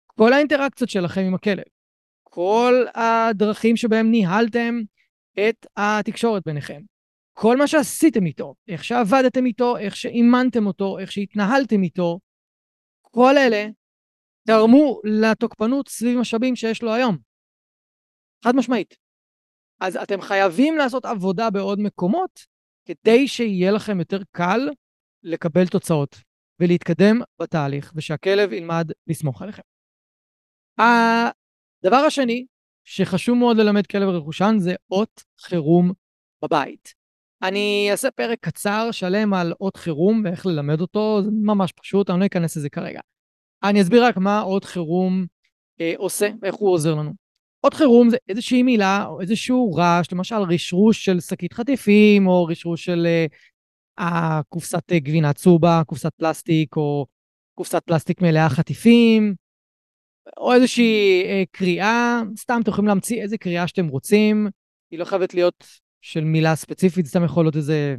[0.05, 1.63] כל האינטראקציות שלכם עם הכלב,
[2.23, 4.75] כל הדרכים שבהם ניהלתם
[5.33, 6.81] את התקשורת ביניכם,
[7.33, 12.19] כל מה שעשיתם איתו, איך שעבדתם איתו, איך שאימנתם אותו, איך שהתנהלתם איתו,
[13.01, 13.67] כל אלה
[14.47, 17.17] תרמו לתוקפנות סביב משאבים שיש לו היום.
[18.43, 18.95] חד משמעית.
[19.79, 22.45] אז אתם חייבים לעשות עבודה בעוד מקומות
[22.87, 24.69] כדי שיהיה לכם יותר קל
[25.23, 26.21] לקבל תוצאות
[26.59, 29.61] ולהתקדם בתהליך, ושהכלב ילמד לסמוך עליכם.
[30.79, 32.45] הדבר השני
[32.83, 35.91] שחשוב מאוד ללמד כלב רכושן זה אות חירום
[36.41, 36.93] בבית.
[37.43, 42.19] אני אעשה פרק קצר שלם על אות חירום ואיך ללמד אותו, זה ממש פשוט, אני
[42.19, 42.99] לא אכנס לזה כרגע.
[43.63, 45.25] אני אסביר רק מה אות חירום
[45.81, 47.26] אה, עושה ואיך הוא עוזר לנו.
[47.63, 52.85] אות חירום זה איזושהי מילה או איזשהו רעש, למשל רשרוש של שקית חטיפים או רשרוש
[52.85, 53.07] של
[53.99, 57.05] אה, קופסת גבינה צובה, קופסת פלסטיק או
[57.55, 59.35] קופסת פלסטיק מלאה חטיפים,
[60.37, 64.47] או איזושהי אה, קריאה, סתם אתם יכולים להמציא איזה קריאה שאתם רוצים,
[64.91, 65.67] היא לא חייבת להיות
[66.01, 67.95] של מילה ספציפית, סתם יכול להיות איזה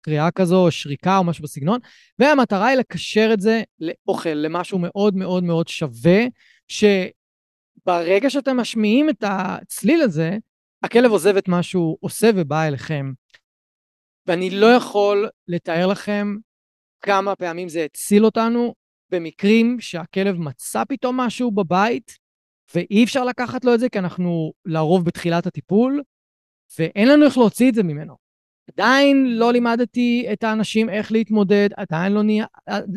[0.00, 1.80] קריאה כזו, או שריקה או משהו בסגנון,
[2.18, 6.24] והמטרה היא לקשר את זה לאוכל, למשהו מאוד מאוד מאוד שווה,
[7.86, 10.36] שברגע שאתם משמיעים את הצליל הזה,
[10.82, 13.12] הכלב עוזב את מה שהוא עושה ובא אליכם.
[14.26, 16.36] ואני לא יכול לתאר לכם
[17.00, 18.74] כמה פעמים זה הציל אותנו
[19.10, 22.18] במקרים שהכלב מצא פתאום משהו בבית,
[22.74, 26.02] ואי אפשר לקחת לו את זה כי אנחנו לרוב בתחילת הטיפול,
[26.78, 28.16] ואין לנו איך להוציא את זה ממנו.
[28.72, 32.22] עדיין לא לימדתי את האנשים איך להתמודד, עדיין לא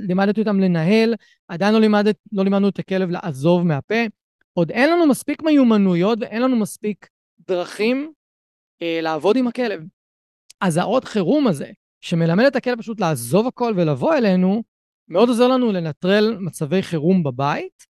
[0.07, 1.15] לימדתי אותם לנהל,
[1.47, 4.18] עדיין לא, לימדת, לא לימדנו את הכלב לעזוב מהפה.
[4.53, 7.07] עוד אין לנו מספיק מיומנויות ואין לנו מספיק
[7.47, 8.13] דרכים
[8.81, 9.83] אה, לעבוד עם הכלב.
[10.61, 14.63] אז העוד חירום הזה, שמלמד את הכלב פשוט לעזוב הכל ולבוא אלינו,
[15.07, 17.85] מאוד עוזר לנו לנטרל מצבי חירום בבית,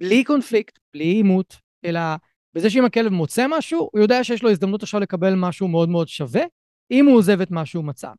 [0.00, 2.00] בלי קונפליקט, בלי עימות, אלא
[2.54, 6.08] בזה שאם הכלב מוצא משהו, הוא יודע שיש לו הזדמנות עכשיו לקבל משהו מאוד מאוד
[6.08, 6.42] שווה,
[6.90, 8.10] אם הוא עוזב את מה שהוא מצא.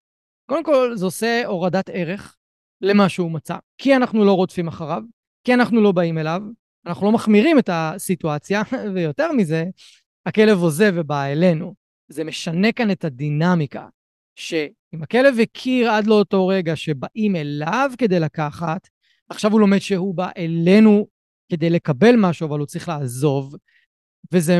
[0.50, 2.38] קודם כל, זה עושה הורדת ערך
[2.82, 5.04] למה שהוא מצא, כי אנחנו לא רודפים אחריו,
[5.44, 6.42] כי אנחנו לא באים אליו,
[6.86, 8.62] אנחנו לא מחמירים את הסיטואציה,
[8.94, 9.66] ויותר מזה,
[10.26, 11.74] הכלב עוזב ובא אלינו.
[12.08, 13.88] זה משנה כאן את הדינמיקה,
[14.36, 18.88] שאם הכלב הכיר עד לאותו רגע שבאים אליו כדי לקחת,
[19.30, 21.08] עכשיו הוא לומד שהוא בא אלינו
[21.52, 23.56] כדי לקבל משהו, אבל הוא צריך לעזוב,
[24.32, 24.60] וזה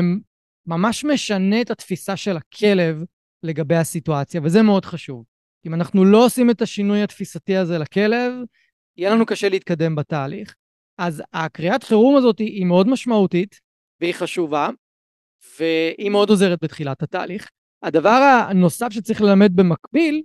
[0.66, 3.04] ממש משנה את התפיסה של הכלב
[3.42, 5.24] לגבי הסיטואציה, וזה מאוד חשוב.
[5.66, 8.32] אם אנחנו לא עושים את השינוי התפיסתי הזה לכלב,
[8.96, 10.54] יהיה לנו קשה להתקדם בתהליך.
[10.98, 13.60] אז הקריאת חירום הזאת היא מאוד משמעותית,
[14.00, 14.68] והיא חשובה,
[15.58, 17.48] והיא מאוד עוזרת בתחילת התהליך.
[17.82, 20.22] הדבר הנוסף שצריך ללמד במקביל,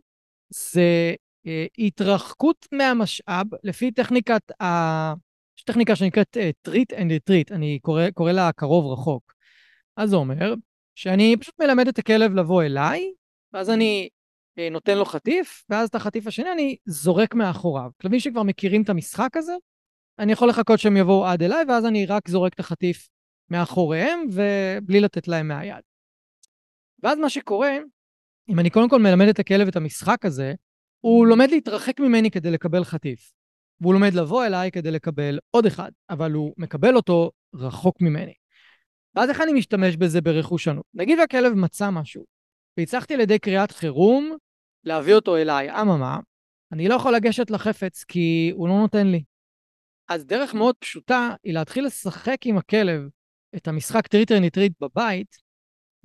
[0.49, 1.15] זה
[1.47, 4.65] אה, התרחקות מהמשאב לפי טכניקת ה...
[5.58, 9.34] יש טכניקה שנקראת uh, treat and retreat, אני קורא, קורא לה קרוב רחוק.
[9.97, 10.53] אז זה אומר
[10.95, 13.12] שאני פשוט מלמד את הכלב לבוא אליי,
[13.53, 14.10] ואז אני
[14.60, 17.89] uh, נותן לו חטיף, ואז את החטיף השני אני זורק מאחוריו.
[18.01, 19.53] כלבים שכבר מכירים את המשחק הזה,
[20.19, 23.10] אני יכול לחכות שהם יבואו עד אליי, ואז אני רק זורק את החטיף
[23.49, 25.84] מאחוריהם, ובלי לתת להם מהיד.
[27.03, 27.77] ואז מה שקורה,
[28.49, 30.53] אם אני קודם כל מלמד את הכלב את המשחק הזה,
[30.99, 33.32] הוא לומד להתרחק ממני כדי לקבל חטיף.
[33.82, 38.34] והוא לומד לבוא אליי כדי לקבל עוד אחד, אבל הוא מקבל אותו רחוק ממני.
[39.15, 40.86] ואז איך אני משתמש בזה ברכושנות?
[40.93, 42.25] נגיד והכלב מצא משהו,
[42.77, 44.38] והצלחתי על ידי קריאת חירום
[44.84, 46.19] להביא אותו אליי, אממה,
[46.71, 49.23] אני לא יכול לגשת לחפץ כי הוא לא נותן לי.
[50.10, 53.02] אז דרך מאוד פשוטה היא להתחיל לשחק עם הכלב
[53.56, 55.38] את המשחק treat and retreat בבית,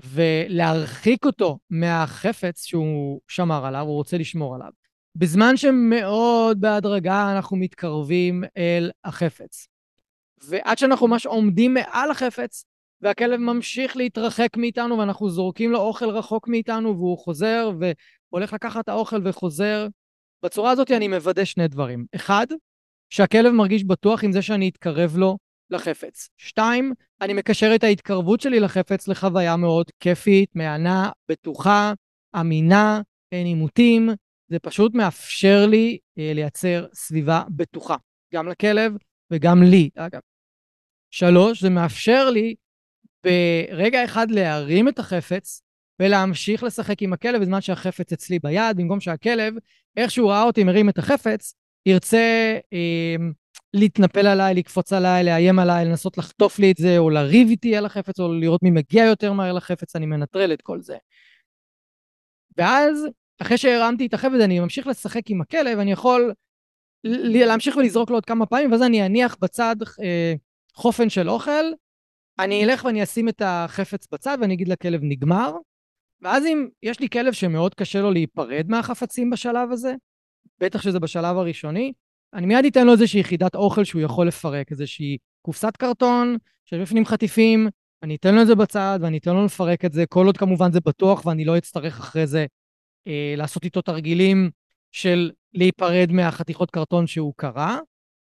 [0.05, 4.71] ולהרחיק אותו מהחפץ שהוא שמר עליו, הוא רוצה לשמור עליו.
[5.17, 9.67] בזמן שמאוד בהדרגה אנחנו מתקרבים אל החפץ.
[10.45, 12.65] ועד שאנחנו ממש עומדים מעל החפץ,
[13.01, 17.71] והכלב ממשיך להתרחק מאיתנו, ואנחנו זורקים לו אוכל רחוק מאיתנו, והוא חוזר
[18.31, 19.87] והולך לקחת את האוכל וחוזר.
[20.45, 22.07] בצורה הזאת אני מוודא שני דברים.
[22.15, 22.47] אחד,
[23.13, 25.39] שהכלב מרגיש בטוח עם זה שאני אתקרב לו
[25.71, 26.29] לחפץ.
[26.37, 31.93] שתיים, אני מקשר את ההתקרבות שלי לחפץ לחוויה מאוד כיפית, מהנה, בטוחה,
[32.41, 33.01] אמינה,
[33.33, 34.11] אין עימותים,
[34.49, 37.97] זה פשוט מאפשר לי אה, לייצר סביבה בטוחה,
[38.35, 38.93] גם לכלב
[39.31, 40.21] וגם לי, אגב.
[41.11, 42.55] שלוש, זה מאפשר לי
[43.25, 45.63] ברגע אחד להרים את החפץ
[46.01, 49.55] ולהמשיך לשחק עם הכלב בזמן שהחפץ אצלי ביד, במקום שהכלב,
[49.97, 51.55] איך שהוא ראה אותי מרים את החפץ,
[51.87, 53.17] ירצה אה,
[53.75, 57.87] להתנפל עליי, לקפוץ עליי, לאיים עליי, לנסות לחטוף לי את זה, או לריב איתי על
[57.87, 60.97] החפץ, או לראות מי מגיע יותר מהר לחפץ, אני מנטרל את כל זה.
[62.57, 63.07] ואז
[63.43, 66.33] אחרי שהרמתי את החבל אני ממשיך לשחק עם הכלב, אני יכול
[67.05, 70.35] להמשיך ולזרוק לו עוד כמה פעמים, ואז אני אניח בצד אה,
[70.75, 71.65] חופן של אוכל,
[72.39, 75.53] אני אלך ואני אשים את החפץ בצד ואני אגיד לכלב נגמר,
[76.23, 79.95] ואז אם יש לי כלב שמאוד קשה לו להיפרד מהחפצים בשלב הזה,
[80.61, 81.93] בטח שזה בשלב הראשוני,
[82.35, 87.05] אני מיד אתן לו איזושהי יחידת אוכל שהוא יכול לפרק, איזושהי קופסת קרטון, שיש בפנים
[87.05, 87.69] חטיפים,
[88.03, 90.73] אני אתן לו את זה בצד ואני אתן לו לפרק את זה, כל עוד כמובן
[90.73, 92.47] זה בטוח ואני לא אצטרך אחרי זה
[93.07, 94.51] אה, לעשות איתו תרגילים
[94.93, 97.77] של להיפרד מהחתיכות קרטון שהוא קרא.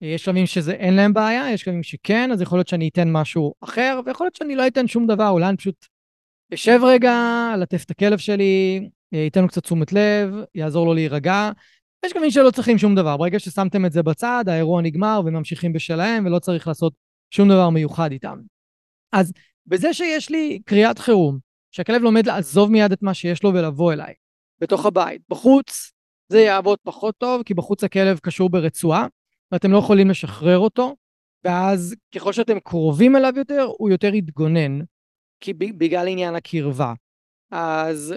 [0.04, 3.12] אה, יש שלבים שזה אין להם בעיה, יש שלבים שכן, אז יכול להיות שאני אתן
[3.12, 5.86] משהו אחר, ויכול להיות שאני לא אתן שום דבר, אולי אני פשוט
[6.54, 7.14] אשב רגע,
[7.54, 11.52] אלטף את הכלב שלי, ייתן אה, לו קצת תשומת לב, יעזור לו להירגע.
[12.06, 13.18] יש גם מי שלא צריכים שום דבר.
[13.18, 16.94] ברגע ששמתם את זה בצד, האירוע נגמר וממשיכים בשלהם, ולא צריך לעשות
[17.32, 18.40] שום דבר מיוחד איתם.
[19.12, 19.34] אז
[19.66, 21.38] בזה שיש לי קריאת חירום,
[21.72, 24.14] שהכלב לומד לעזוב מיד את מה שיש לו ולבוא אליי,
[24.60, 25.22] בתוך הבית.
[25.30, 25.92] בחוץ
[26.30, 29.08] זה יעבוד פחות טוב, כי בחוץ הכלב קשור ברצועה,
[29.52, 30.96] ואתם לא יכולים לשחרר אותו,
[31.44, 34.80] ואז ככל שאתם קרובים אליו יותר, הוא יותר יתגונן,
[35.40, 36.94] כי בגלל עניין הקרבה.
[37.52, 38.16] אז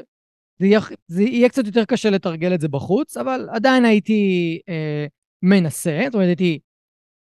[0.58, 5.06] זה יהיה, זה יהיה קצת יותר קשה לתרגל את זה בחוץ, אבל עדיין הייתי אה,
[5.42, 6.58] מנסה, זאת אומרת הייתי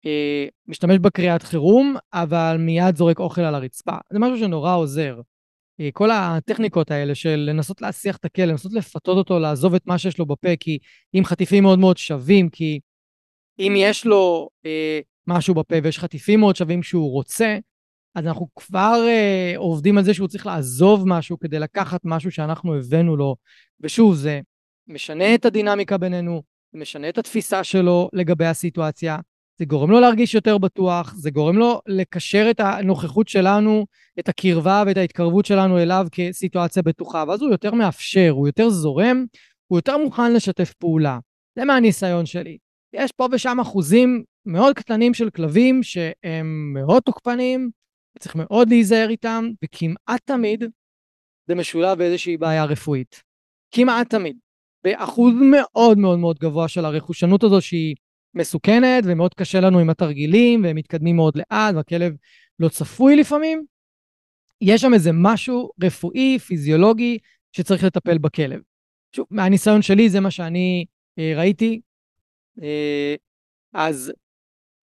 [0.05, 3.97] אה, משתמש בקריאת חירום, אבל מיד זורק אוכל על הרצפה.
[4.13, 5.21] זה משהו שנורא עוזר.
[5.79, 9.97] אה, כל הטכניקות האלה של לנסות להסיח את הכלא, לנסות לפתות אותו, לעזוב את מה
[9.97, 10.77] שיש לו בפה, כי
[11.13, 12.79] אם חטיפים מאוד מאוד שווים, כי
[13.59, 17.57] אם יש לו אה, משהו בפה ויש חטיפים מאוד שווים שהוא רוצה,
[18.15, 22.75] אז אנחנו כבר אה, עובדים על זה שהוא צריך לעזוב משהו כדי לקחת משהו שאנחנו
[22.75, 23.35] הבאנו לו.
[23.81, 24.41] ושוב, זה
[24.87, 26.41] משנה את הדינמיקה בינינו,
[26.73, 29.17] זה משנה את התפיסה שלו לגבי הסיטואציה,
[29.59, 33.85] זה גורם לו להרגיש יותר בטוח, זה גורם לו לקשר את הנוכחות שלנו,
[34.19, 39.25] את הקרבה ואת ההתקרבות שלנו אליו כסיטואציה בטוחה, ואז הוא יותר מאפשר, הוא יותר זורם,
[39.67, 41.19] הוא יותר מוכן לשתף פעולה.
[41.55, 42.57] זה מהניסיון שלי.
[42.93, 47.69] יש פה ושם אחוזים מאוד קטנים של כלבים שהם מאוד תוקפנים,
[48.19, 50.63] צריך מאוד להיזהר איתם, וכמעט תמיד
[51.47, 53.23] זה משולב באיזושהי בעיה רפואית.
[53.71, 54.37] כמעט תמיד.
[54.83, 57.95] באחוז מאוד מאוד מאוד גבוה של הרכושנות הזו שהיא
[58.33, 62.13] מסוכנת ומאוד קשה לנו עם התרגילים והם מתקדמים מאוד לאט והכלב
[62.59, 63.65] לא צפוי לפעמים,
[64.61, 67.17] יש שם איזה משהו רפואי, פיזיולוגי,
[67.51, 68.61] שצריך לטפל בכלב.
[69.15, 70.85] שוב, מהניסיון שלי זה מה שאני
[71.19, 71.81] אה, ראיתי.
[72.61, 73.15] אה,
[73.73, 74.11] אז,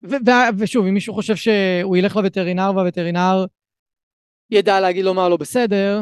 [0.03, 3.45] ו, ו, ושוב, אם מישהו חושב שהוא ילך לווטרינר והווטרינר
[4.51, 6.01] ידע להגיד לו מה לא בסדר,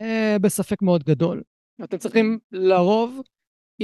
[0.00, 1.42] אה, בספק מאוד גדול.
[1.84, 3.20] אתם צריכים לרוב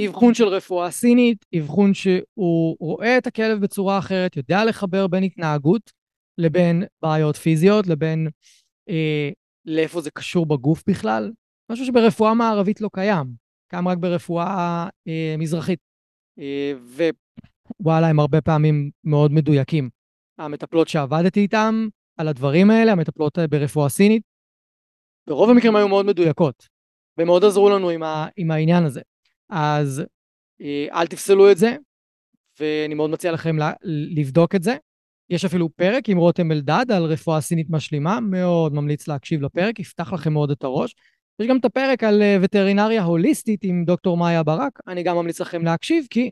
[0.05, 5.91] אבחון של רפואה סינית, אבחון שהוא רואה את הכלב בצורה אחרת, יודע לחבר בין התנהגות
[6.37, 8.27] לבין בעיות פיזיות, לבין
[8.89, 9.29] אה,
[9.65, 11.31] לאיפה זה קשור בגוף בכלל,
[11.71, 13.27] משהו שברפואה מערבית לא קיים,
[13.71, 15.79] קיים רק ברפואה אה, מזרחית.
[16.39, 16.73] אה,
[17.79, 19.89] ווואלה, הם הרבה פעמים מאוד מדויקים.
[20.37, 24.23] המטפלות שעבדתי איתן על הדברים האלה, המטפלות ברפואה סינית,
[25.27, 26.67] ברוב המקרים היו מאוד מדויקות,
[27.17, 29.01] ומאוד עזרו לנו עם, ה, עם העניין הזה.
[29.49, 30.03] אז
[30.61, 31.75] אה, אל תפסלו את זה,
[32.59, 33.55] ואני מאוד מציע לכם
[34.15, 34.75] לבדוק את זה.
[35.29, 40.13] יש אפילו פרק עם רותם אלדד על רפואה סינית משלימה, מאוד ממליץ להקשיב לפרק, יפתח
[40.13, 40.95] לכם מאוד את הראש.
[41.41, 45.41] יש גם את הפרק על אה, וטרינריה הוליסטית עם דוקטור מאיה ברק, אני גם ממליץ
[45.41, 46.31] לכם להקשיב, כי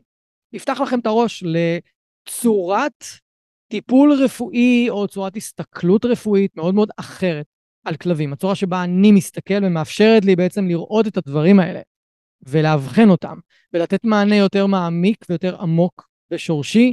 [0.52, 3.04] יפתח לכם את הראש לצורת
[3.68, 7.46] טיפול רפואי או צורת הסתכלות רפואית מאוד מאוד אחרת
[7.84, 8.32] על כלבים.
[8.32, 11.80] הצורה שבה אני מסתכל ומאפשרת לי בעצם לראות את הדברים האלה.
[12.42, 13.38] ולאבחן אותם,
[13.72, 16.92] ולתת מענה יותר מעמיק ויותר עמוק ושורשי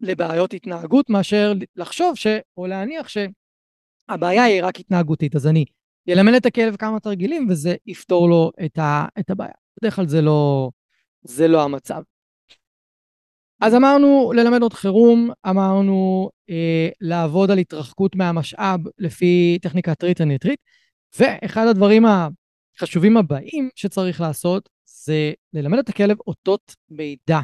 [0.00, 2.26] לבעיות התנהגות, מאשר לחשוב ש...
[2.56, 5.36] או להניח שהבעיה היא רק התנהגותית.
[5.36, 5.64] אז אני
[6.08, 9.06] אלמד את הכלב כמה תרגילים וזה יפתור לו את, ה...
[9.18, 9.52] את הבעיה.
[9.80, 10.70] בדרך כלל זה לא,
[11.22, 12.02] זה לא המצב.
[13.60, 20.31] אז אמרנו ללמד עוד חירום, אמרנו אה, לעבוד על התרחקות מהמשאב לפי טכניקת treat and
[20.31, 20.60] retreat,
[21.18, 27.40] ואחד הדברים החשובים הבאים שצריך לעשות זה ללמד את הכלב אותות מידע.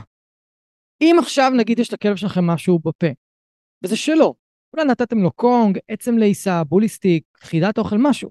[1.00, 3.06] אם עכשיו נגיד יש לכלב שלכם משהו בפה,
[3.84, 4.34] וזה שלו,
[4.72, 8.30] אולי נתתם לו קונג, עצם לעיסה, בוליסטיק, חידת אוכל, משהו,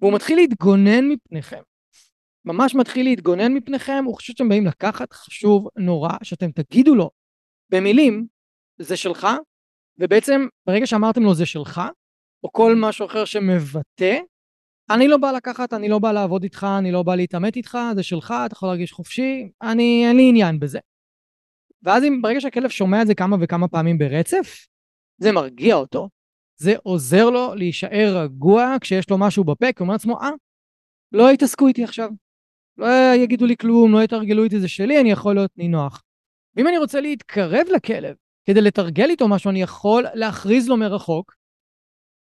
[0.00, 1.62] והוא מתחיל להתגונן מפניכם,
[2.44, 7.10] ממש מתחיל להתגונן מפניכם, הוא חושב שאתם באים לקחת, חשוב נורא שאתם תגידו לו
[7.70, 8.26] במילים,
[8.78, 9.26] זה שלך,
[9.98, 11.80] ובעצם ברגע שאמרתם לו זה שלך,
[12.44, 14.18] או כל משהו אחר שמבטא
[14.90, 18.02] אני לא בא לקחת, אני לא בא לעבוד איתך, אני לא בא להתעמת איתך, זה
[18.02, 20.78] שלך, אתה יכול להרגיש חופשי, אני, אין לי עניין בזה.
[21.82, 24.66] ואז אם ברגע שהכלב שומע את זה כמה וכמה פעמים ברצף,
[25.18, 26.08] זה מרגיע אותו.
[26.56, 30.30] זה עוזר לו להישאר רגוע כשיש לו משהו בפה, כי הוא אומר לעצמו, אה,
[31.12, 32.10] לא יתעסקו איתי עכשיו.
[32.78, 36.02] לא יגידו לי כלום, לא יתרגלו איתי, זה שלי, אני יכול להיות נינוח.
[36.56, 41.34] ואם אני רוצה להתקרב לכלב כדי לתרגל איתו משהו, אני יכול להכריז לו מרחוק,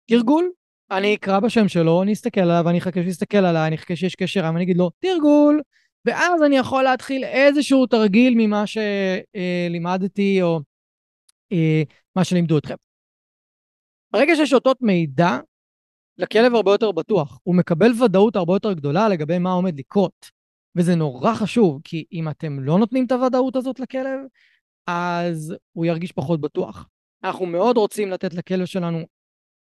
[0.09, 0.51] תרגול,
[0.91, 4.49] אני אקרא בשם שלו, אני אסתכל עליו, אני אחכה שיסתכל עליי, אני אחכה שיש קשר
[4.49, 5.61] אני אגיד לו, תרגול,
[6.05, 10.59] ואז אני יכול להתחיל איזשהו תרגיל ממה שלימדתי או
[11.51, 11.83] אה,
[12.15, 12.75] מה שלימדו אתכם.
[14.11, 15.37] ברגע שיש אותות מידע,
[16.17, 17.39] לכלב הרבה יותר בטוח.
[17.43, 20.31] הוא מקבל ודאות הרבה יותר גדולה לגבי מה עומד לקרות.
[20.75, 24.19] וזה נורא חשוב, כי אם אתם לא נותנים את הוודאות הזאת לכלב,
[24.87, 26.87] אז הוא ירגיש פחות בטוח.
[27.23, 28.99] אנחנו מאוד רוצים לתת לכלב שלנו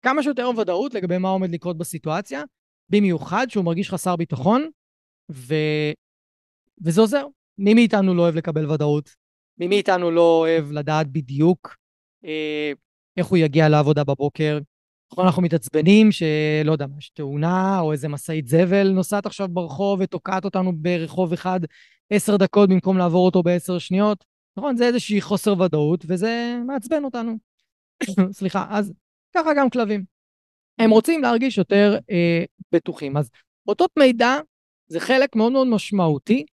[0.03, 2.43] כמה שיותר ודאות לגבי מה עומד לקרות בסיטואציה,
[2.89, 4.71] במיוחד שהוא מרגיש חסר ביטחון,
[5.33, 5.55] ו...
[6.85, 7.27] וזה עוזר.
[7.59, 9.11] מי מאיתנו לא אוהב לקבל ודאות?
[9.59, 11.77] מי מאיתנו לא אוהב לדעת בדיוק
[12.25, 12.73] אה,
[13.17, 14.59] איך הוא יגיע לעבודה בבוקר?
[15.13, 20.45] נכון, אנחנו מתעצבנים שלא יודע, יש תאונה או איזה משאית זבל נוסעת עכשיו ברחוב ותוקעת
[20.45, 21.61] אותנו ברחוב אחד
[22.11, 24.25] עשר דקות במקום לעבור אותו בעשר שניות.
[24.57, 27.37] נכון, זה איזושהי חוסר ודאות וזה מעצבן אותנו.
[28.39, 28.93] סליחה, אז
[29.35, 30.05] ככה גם כלבים.
[30.79, 33.17] הם רוצים להרגיש יותר אה, בטוחים.
[33.17, 33.31] אז
[33.69, 34.37] אותות מידע
[34.89, 36.47] זה חלק מאוד מאוד משמעותי,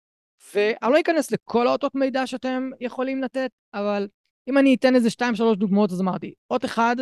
[0.55, 4.09] ואני לא אכנס לכל האותות מידע שאתם יכולים לתת, אבל
[4.49, 6.97] אם אני אתן איזה שתיים שלוש דוגמאות, אז אמרתי, אות אחד,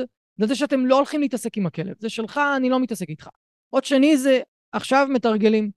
[0.48, 3.28] זה שאתם לא הולכים להתעסק עם הכלב, זה שלך, אני לא מתעסק איתך.
[3.72, 4.40] אות שני זה,
[4.72, 5.70] עכשיו מתרגלים.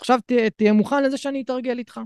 [0.00, 2.00] עכשיו ת, תהיה מוכן לזה שאני אתרגל איתך.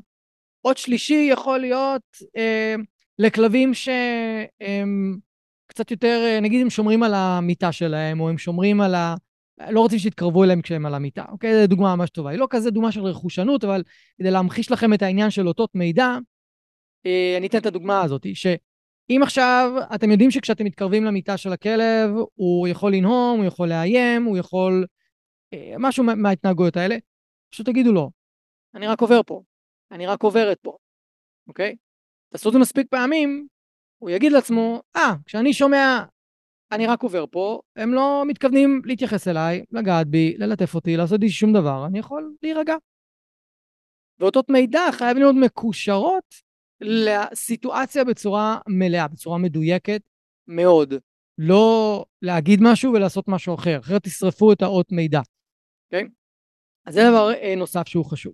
[0.65, 2.03] אות שלישי יכול להיות
[2.37, 2.75] אה,
[3.19, 5.19] לכלבים שהם
[5.67, 9.15] קצת יותר, אה, נגיד הם שומרים על המיטה שלהם, או הם שומרים על ה...
[9.71, 11.55] לא רוצים שיתקרבו אליהם כשהם על המיטה, אוקיי?
[11.61, 12.31] זו דוגמה ממש טובה.
[12.31, 13.83] היא לא כזה דוגמה של רכושנות, אבל
[14.19, 16.17] כדי להמחיש לכם את העניין של אותות מידע,
[17.07, 18.27] אה, אני אתן את הדוגמה הזאת,
[19.11, 24.25] אם עכשיו אתם יודעים שכשאתם מתקרבים למיטה של הכלב, הוא יכול לנהום, הוא יכול לאיים,
[24.25, 24.87] הוא יכול...
[25.55, 26.97] אה, משהו מההתנהגויות האלה,
[27.53, 28.11] פשוט תגידו לו,
[28.75, 29.43] אני רק עובר פה,
[29.91, 30.77] אני רק עוברת פה,
[31.49, 31.77] אוקיי?
[32.33, 33.47] תעשו את זה מספיק פעמים,
[33.99, 36.05] הוא יגיד לעצמו, אה, ah, כשאני שומע
[36.73, 41.31] אני רק עובר פה, הם לא מתכוונים להתייחס אליי, לגעת בי, ללטף אותי, לעשות לי
[41.31, 42.75] שום דבר, אני יכול להירגע.
[44.19, 46.35] ואותות מידע חייבים להיות מקושרות
[46.81, 50.01] לסיטואציה בצורה מלאה, בצורה מדויקת
[50.49, 50.95] מאוד.
[51.39, 55.21] לא להגיד משהו ולעשות משהו אחר, אחרת תשרפו את האות מידע,
[55.87, 56.03] אוקיי?
[56.03, 56.09] Okay?
[56.87, 58.33] אז זה דבר אה, נוסף שהוא חשוב.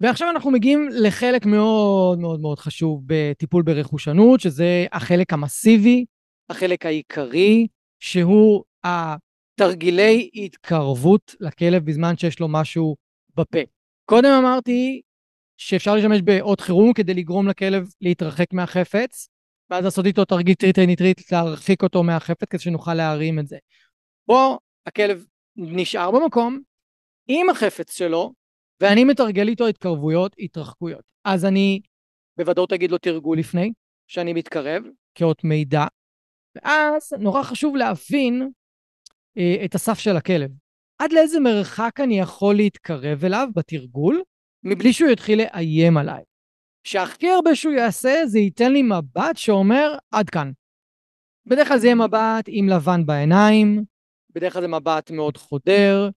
[0.00, 6.04] ועכשיו אנחנו מגיעים לחלק מאוד מאוד מאוד חשוב בטיפול ברכושנות, שזה החלק המסיבי,
[6.50, 7.66] החלק העיקרי,
[8.00, 12.96] שהוא התרגילי התקרבות לכלב בזמן שיש לו משהו
[13.36, 13.58] בפה.
[14.04, 15.02] קודם אמרתי
[15.56, 19.28] שאפשר להשתמש באות חירום כדי לגרום לכלב להתרחק מהחפץ,
[19.70, 23.58] ואז לעשות איתו תרגיל טריטי ניטרית, להרחיק אותו מהחפץ כדי שנוכל להרים את זה.
[24.26, 25.24] פה הכלב
[25.56, 26.60] נשאר במקום
[27.28, 28.32] עם החפץ שלו,
[28.80, 31.02] ואני מתרגל איתו התקרבויות, התרחקויות.
[31.24, 31.80] אז אני
[32.38, 33.72] בוודאות אגיד לו תרגול לפני,
[34.06, 34.82] שאני מתקרב,
[35.14, 35.84] כאות מידע,
[36.56, 38.50] ואז נורא חשוב להבין
[39.38, 40.50] אה, את הסף של הכלב.
[40.98, 44.22] עד לאיזה מרחק אני יכול להתקרב אליו בתרגול,
[44.66, 46.22] מבלי שהוא יתחיל לאיים עליי.
[46.84, 50.50] שהכי הרבה שהוא יעשה זה ייתן לי מבט שאומר עד כאן.
[51.46, 53.84] בדרך כלל זה יהיה מבט עם לבן בעיניים,
[54.34, 56.10] בדרך כלל זה מבט מאוד חודר,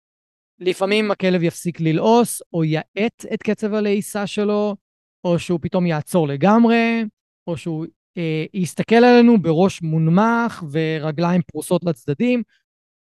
[0.59, 4.75] לפעמים הכלב יפסיק ללעוס או יאט את קצב הלעיסה שלו,
[5.23, 7.03] או שהוא פתאום יעצור לגמרי,
[7.47, 7.85] או שהוא
[8.17, 12.43] אה, יסתכל עלינו בראש מונמך ורגליים פרוסות לצדדים.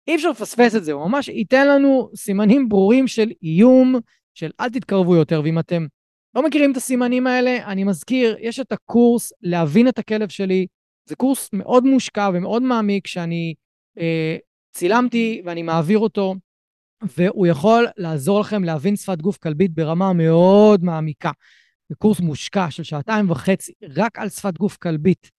[0.08, 3.94] אי אפשר לפספס את זה, הוא ממש ייתן לנו סימנים ברורים של איום,
[4.39, 5.86] של אל תתקרבו יותר, ואם אתם
[6.34, 10.66] לא מכירים את הסימנים האלה, אני מזכיר, יש את הקורס להבין את הכלב שלי,
[11.09, 13.55] זה קורס מאוד מושקע ומאוד מעמיק שאני
[13.99, 14.36] אה,
[14.72, 16.34] צילמתי ואני מעביר אותו,
[17.16, 21.30] והוא יכול לעזור לכם להבין שפת גוף כלבית ברמה מאוד מעמיקה.
[21.89, 25.30] זה קורס מושקע של שעתיים וחצי רק על שפת גוף כלבית.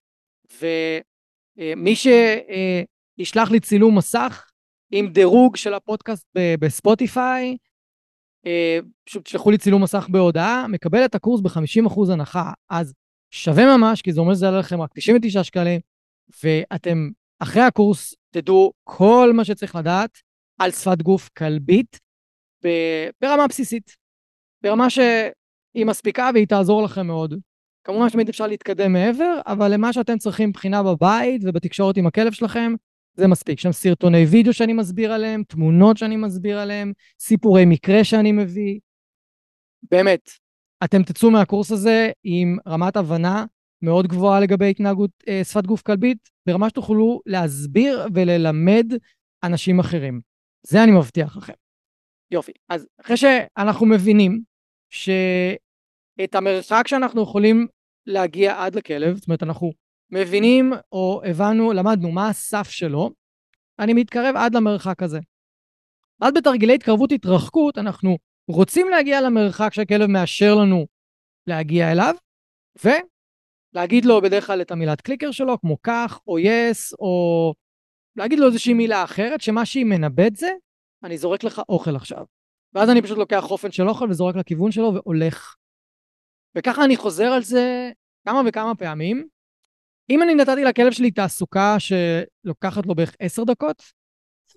[0.61, 4.49] ומי שישלח לי צילום מסך
[4.91, 6.25] עם דירוג של הפודקאסט
[6.59, 7.68] בספוטיפיי, אה,
[9.05, 12.51] פשוט תשלחו לי צילום מסך בהודעה, מקבל את הקורס ב-50% הנחה.
[12.69, 12.93] אז
[13.31, 15.79] שווה ממש, כי זה אומר שזה יעלה לכם רק 99 שקלים,
[16.43, 17.09] ואתם
[17.39, 20.21] אחרי הקורס תדעו כל מה שצריך לדעת
[20.59, 21.99] על שפת גוף כלבית
[23.21, 23.95] ברמה בסיסית.
[24.63, 24.99] ברמה ש...
[25.73, 27.33] היא מספיקה והיא תעזור לכם מאוד.
[27.83, 32.73] כמובן שתמיד אפשר להתקדם מעבר, אבל למה שאתם צריכים מבחינה בבית ובתקשורת עם הכלב שלכם,
[33.19, 33.59] זה מספיק.
[33.59, 38.79] שם סרטוני וידאו שאני מסביר עליהם, תמונות שאני מסביר עליהם, סיפורי מקרה שאני מביא.
[39.91, 40.29] באמת,
[40.83, 43.45] אתם תצאו מהקורס הזה עם רמת הבנה
[43.81, 48.85] מאוד גבוהה לגבי התנהגות אה, שפת גוף כלבית, ברמה שתוכלו להסביר וללמד
[49.43, 50.21] אנשים אחרים.
[50.67, 51.53] זה אני מבטיח לכם.
[52.31, 52.51] יופי.
[52.69, 54.41] אז אחרי שאנחנו מבינים
[54.89, 57.67] שאת המרחק שאנחנו יכולים
[58.05, 59.71] להגיע עד לכלב, זאת אומרת אנחנו
[60.11, 63.11] מבינים או הבנו, למדנו מה הסף שלו,
[63.79, 65.19] אני מתקרב עד למרחק הזה.
[66.21, 70.85] אז בתרגילי התקרבות התרחקות אנחנו רוצים להגיע למרחק שהכלב מאשר לנו
[71.47, 72.15] להגיע אליו,
[72.83, 77.53] ולהגיד לו בדרך כלל את המילת קליקר שלו, כמו כך, או יס, או
[78.15, 80.49] להגיד לו איזושהי מילה אחרת, שמה שהיא מנבאת זה,
[81.03, 82.25] אני זורק לך אוכל עכשיו.
[82.73, 85.55] ואז אני פשוט לוקח חופן של אוכל וזורק לכיוון שלו והולך.
[86.55, 87.91] וככה אני חוזר על זה
[88.27, 89.27] כמה וכמה פעמים.
[90.09, 93.83] אם אני נתתי לכלב שלי תעסוקה שלוקחת לו בערך עשר דקות,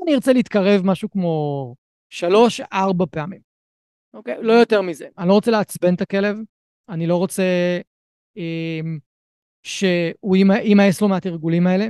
[0.02, 1.74] אני ארצה להתקרב משהו כמו
[2.10, 3.40] שלוש, ארבע פעמים.
[4.14, 4.36] אוקיי?
[4.42, 5.08] לא יותר מזה.
[5.18, 6.36] אני לא רוצה לעצבן את הכלב,
[6.88, 7.42] אני לא רוצה
[8.38, 8.80] אה,
[9.62, 11.86] שהוא יימאס לו מהתרגולים האלה.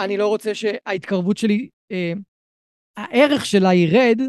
[0.00, 2.12] אני לא רוצה שההתקרבות שלי, אה,
[2.96, 4.20] הערך שלה ירד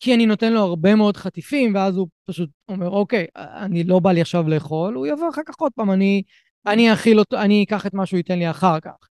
[0.00, 4.12] כי אני נותן לו הרבה מאוד חטיפים, ואז הוא פשוט אומר, אוקיי, אני לא בא
[4.12, 6.22] לי עכשיו לאכול, הוא יבוא אחר כך עוד פעם, אני,
[6.66, 9.08] אני אכיל אותו, אני אקח את מה שהוא ייתן לי אחר כך.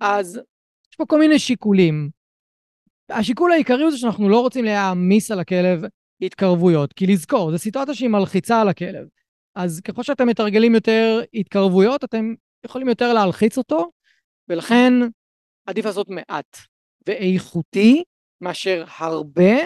[0.00, 0.40] אז
[0.90, 2.10] יש פה כל מיני שיקולים.
[3.10, 5.82] השיקול העיקרי הוא זה שאנחנו לא רוצים להעמיס על הכלב
[6.22, 9.08] התקרבויות, כי לזכור, זו סיטואציה שהיא מלחיצה על הכלב.
[9.54, 12.34] אז ככל שאתם מתרגלים יותר התקרבויות, אתם
[12.64, 13.90] יכולים יותר להלחיץ אותו,
[14.48, 14.92] ולכן
[15.66, 16.58] עדיף לעשות מעט
[17.06, 18.02] ואיכותי
[18.40, 19.56] מאשר הרבה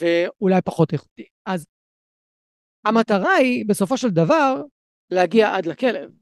[0.00, 1.24] ואולי פחות איכותי.
[1.46, 1.66] אז
[2.84, 4.62] המטרה היא בסופו של דבר
[5.10, 6.19] להגיע עד לכלב.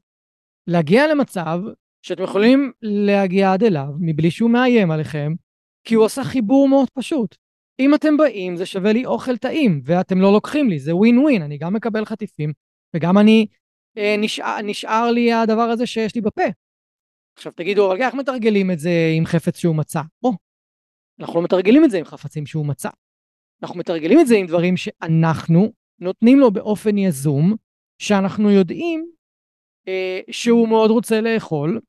[0.69, 1.59] להגיע למצב
[2.01, 5.33] שאתם יכולים להגיע עד אליו מבלי שהוא מאיים עליכם,
[5.83, 7.35] כי הוא עושה חיבור מאוד פשוט.
[7.79, 11.41] אם אתם באים זה שווה לי אוכל טעים ואתם לא לוקחים לי, זה ווין ווין,
[11.41, 12.53] אני גם מקבל חטיפים
[12.95, 13.47] וגם אני,
[13.97, 16.43] אה, נשאר, נשאר לי הדבר הזה שיש לי בפה.
[17.37, 20.01] עכשיו תגידו, אבל איך מתרגלים את זה עם חפץ שהוא מצא?
[20.23, 20.31] או,
[21.19, 22.89] אנחנו לא מתרגלים את זה עם חפצים שהוא מצא.
[23.63, 27.55] אנחנו מתרגלים את זה עם דברים שאנחנו נותנים לו באופן יזום,
[28.01, 29.11] שאנחנו יודעים
[30.31, 31.79] שהוא מאוד רוצה לאכול,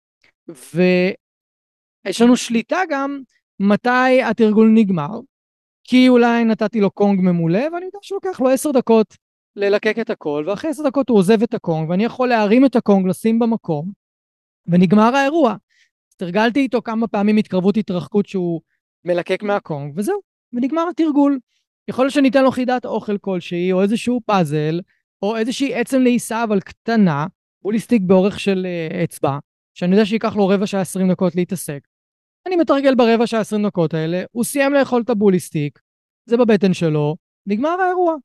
[0.48, 3.20] ויש לנו שליטה גם
[3.61, 5.20] מתי התרגול נגמר,
[5.84, 9.16] כי אולי נתתי לו קונג ממולא, ואני יודע שלוקח לו עשר דקות
[9.57, 12.76] ללקק את הכל, ואחרי עשר דקות הוא עוזב את ה Kong, ואני יכול להרים את
[12.76, 13.92] ה Kong, לשים במקום,
[14.66, 15.55] ונגמר האירוע.
[16.16, 18.61] תרגלתי איתו כמה פעמים התקרבות התרחקות שהוא
[19.05, 20.20] מלקק מה Kong, וזהו,
[20.53, 21.38] ונגמר התרגול.
[21.88, 24.80] יכול להיות שניתן לו חידת אוכל כלשהי, או איזשהו פאזל,
[25.22, 27.26] או איזושהי עצם לעיסה, אבל קטנה,
[27.62, 29.38] bully stick באורך של אה, אצבע,
[29.74, 31.80] שאני יודע שייקח לו רבע שעה עשרים דקות להתעסק.
[32.46, 35.78] אני מתרגל ברבע שעה עשרים דקות האלה, הוא סיים לאכול את ה bully stick,
[36.26, 38.16] זה בבטן שלו, נגמר האירוע.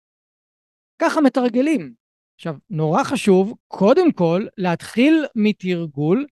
[0.99, 1.93] ככה מתרגלים.
[2.35, 6.25] עכשיו, נורא חשוב, קודם כל, להתחיל מתרגול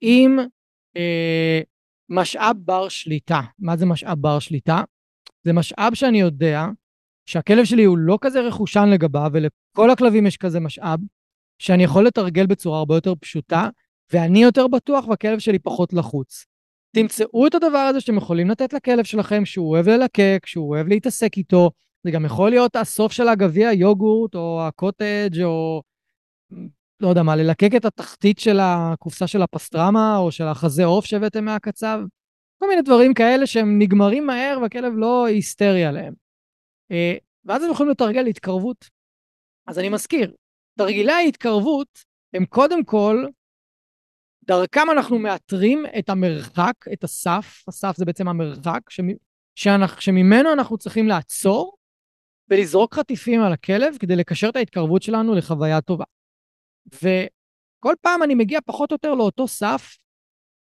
[0.00, 0.38] עם
[0.96, 1.60] אה,
[2.08, 3.40] משאב בר שליטה.
[3.58, 4.82] מה זה משאב בר שליטה?
[5.44, 6.66] זה משאב שאני יודע
[7.26, 11.00] שהכלב שלי הוא לא כזה רכושן לגביו, ולכל הכלבים יש כזה משאב,
[11.60, 13.68] שאני יכול לתרגל בצורה הרבה יותר פשוטה,
[14.12, 16.44] ואני יותר בטוח והכלב שלי פחות לחוץ.
[16.96, 21.36] תמצאו את הדבר הזה שאתם יכולים לתת לכלב שלכם, שהוא אוהב ללקק, שהוא אוהב להתעסק
[21.36, 21.70] איתו.
[22.04, 25.82] זה גם יכול להיות הסוף של הגביע, יוגורט, או הקוטג', או
[27.00, 31.44] לא יודע מה, ללקק את התחתית של הקופסה של הפסטרמה, או של החזה עוף שהבאתם
[31.44, 32.00] מהקצב.
[32.58, 36.14] כל מיני דברים כאלה שהם נגמרים מהר והכלב לא היסטרי עליהם.
[36.90, 38.88] אה, ואז הם יכולים לתרגל התקרבות.
[39.66, 40.32] אז אני מזכיר,
[40.80, 42.04] תרגילי ההתקרבות
[42.34, 43.26] הם קודם כל,
[44.42, 48.80] דרכם אנחנו מאתרים את המרחק, את הסף, הסף זה בעצם המרחק,
[49.54, 51.76] שאנחנו, שממנו אנחנו צריכים לעצור
[52.48, 56.04] ולזרוק חטיפים על הכלב כדי לקשר את ההתקרבות שלנו לחוויה טובה.
[56.86, 59.96] וכל פעם אני מגיע פחות או יותר לאותו סף,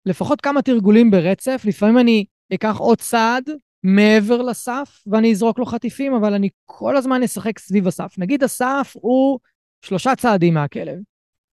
[0.05, 3.49] לפחות כמה תרגולים ברצף, לפעמים אני אקח עוד צעד
[3.83, 8.15] מעבר לסף ואני אזרוק לו חטיפים, אבל אני כל הזמן אשחק סביב הסף.
[8.17, 9.39] נגיד הסף הוא
[9.83, 10.99] שלושה צעדים מהכלב.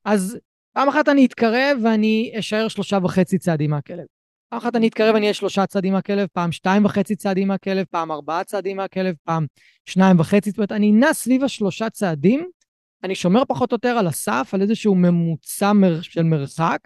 [0.05, 0.39] אז
[0.73, 4.07] פעם אחת אני אתקרב ואני אשאר שלושה וחצי צעדים מהכלב.
[4.49, 8.13] פעם אחת אני אתקרב ואני אהיה שלושה צעדים מהכלב, פעם שתיים וחצי צעדים מהכלב, פעם
[8.13, 9.47] ארבעה צעדים מהכלב, פעם
[9.87, 12.51] שניים וחצי, זאת אומרת, אני נע סביב השלושה צעדים,
[13.05, 16.01] אני שומר פחות או יותר על הסף, על איזשהו ממוצע מר...
[16.01, 16.79] של מרחק,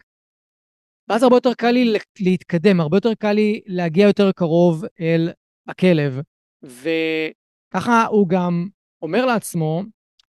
[1.09, 5.30] ואז הרבה יותר קל לי להתקדם, הרבה יותר קל לי להגיע יותר קרוב אל
[5.68, 6.20] הכלב.
[6.62, 8.68] וככה הוא גם
[9.03, 9.82] אומר לעצמו,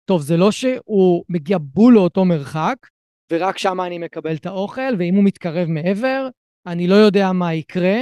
[0.07, 2.77] טוב, זה לא שהוא מגיע בול לאותו מרחק,
[3.33, 6.29] ורק שם אני מקבל את האוכל, ואם הוא מתקרב מעבר,
[6.67, 7.99] אני לא יודע מה יקרה,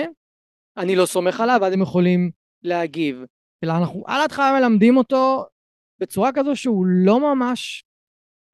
[0.77, 2.31] אני לא סומך עליו, ואז הם יכולים
[2.63, 3.25] להגיב.
[3.65, 5.45] אלא אנחנו על ההתחלה מלמדים אותו
[6.01, 7.85] בצורה כזו שהוא לא ממש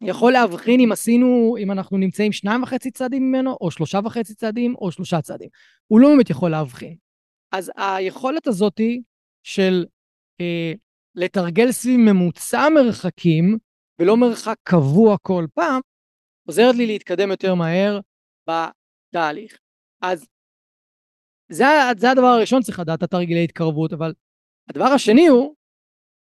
[0.03, 4.74] יכול להבחין אם עשינו, אם אנחנו נמצאים שניים וחצי צעדים ממנו, או שלושה וחצי צעדים,
[4.74, 5.48] או שלושה צעדים.
[5.86, 6.96] הוא לא באמת יכול להבחין.
[7.53, 9.03] אז היכולת הזאתי
[9.42, 9.84] של
[10.40, 10.72] אה,
[11.14, 13.58] לתרגל סביב ממוצע מרחקים,
[13.98, 15.80] ולא מרחק קבוע כל פעם,
[16.46, 18.00] עוזרת לי להתקדם יותר מהר
[18.46, 19.58] בתהליך.
[20.02, 20.26] אז
[21.48, 21.64] זה,
[21.98, 24.12] זה הדבר הראשון, צריך לדעת התרגילי התקרבות, אבל
[24.68, 25.54] הדבר השני הוא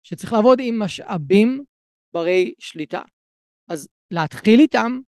[0.03, 1.65] שצריך לעבוד עם משאבים
[2.15, 3.03] ברי שליטה.
[3.69, 5.01] אז להתחיל איתם,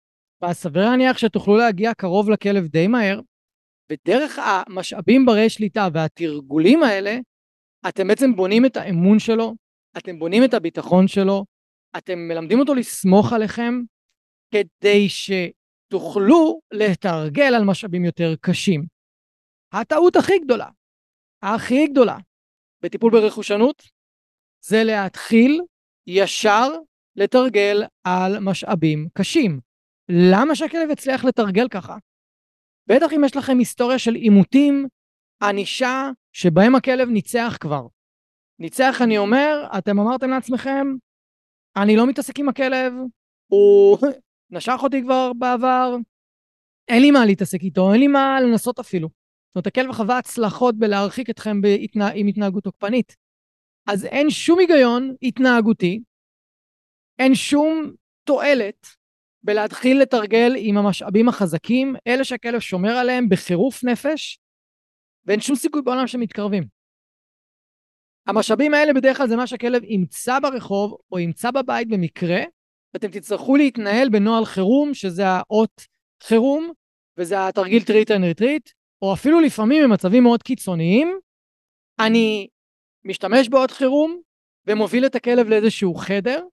[0.42, 3.20] ואז סביר להניח שתוכלו להגיע קרוב לכלב די מהר,
[3.92, 7.18] ודרך המשאבים ברי שליטה והתרגולים האלה,
[7.90, 9.56] אתם בעצם בונים את האמון שלו,
[9.98, 11.46] אתם בונים את הביטחון שלו,
[11.98, 13.74] אתם מלמדים אותו לסמוך עליכם,
[14.52, 18.86] כדי שתוכלו לתרגל על משאבים יותר קשים.
[19.74, 20.70] הטעות הכי גדולה,
[21.42, 22.18] הכי גדולה,
[22.82, 23.84] בטיפול ברכושנות,
[24.66, 25.62] זה להתחיל
[26.08, 26.68] ישר
[27.16, 29.60] לתרגל על משאבים קשים.
[30.10, 31.98] למה שהכלב יצליח לתרגל ככה?
[32.88, 34.88] בטח אם יש לכם היסטוריה של עימותים,
[35.42, 37.88] ענישה, שבהם הכלב ניצח כבר.
[38.60, 40.88] ניצח, אני אומר, אתם אמרתם לעצמכם,
[41.78, 42.94] אני לא מתעסק עם הכלב,
[43.48, 43.98] הוא
[44.50, 45.96] נשך אותי כבר בעבר,
[46.88, 49.08] אין לי מה להתעסק איתו, אין לי מה לנסות אפילו.
[49.08, 52.10] זאת אומרת, הכלב חווה הצלחות בלהרחיק אתכם בהתנה...
[52.16, 53.16] עם התנהגות תוקפנית.
[53.88, 56.00] אז אין שום היגיון התנהגותי
[57.20, 57.92] אין שום
[58.24, 58.88] תועלת
[59.44, 64.40] בלהתחיל לתרגל עם המשאבים החזקים, אלה שהכלב שומר עליהם בחירוף נפש,
[65.26, 66.79] ואין שום סיכוי בעולם שהם מתקרבים.
[68.28, 72.40] המשאבים האלה בדרך כלל זה מה שהכלב ימצא ברחוב או ימצא בבית במקרה,
[72.94, 75.88] ואתם תצטרכו להתנהל בנוהל חירום, שזה האות
[76.24, 76.72] חירום,
[77.18, 78.70] וזה התרגיל treat and retreat,
[79.02, 81.20] או אפילו לפעמים במצבים מאוד קיצוניים,
[82.00, 82.48] אני
[83.06, 84.22] משתמש באות חירום
[84.68, 86.44] ומוביל את הכלב לאיזשהו חדר,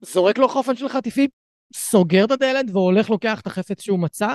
[0.00, 1.28] זורק לו חופן של חטיפים,
[1.74, 4.34] סוגר את הדלת והולך לוקח את החפץ שהוא מצא,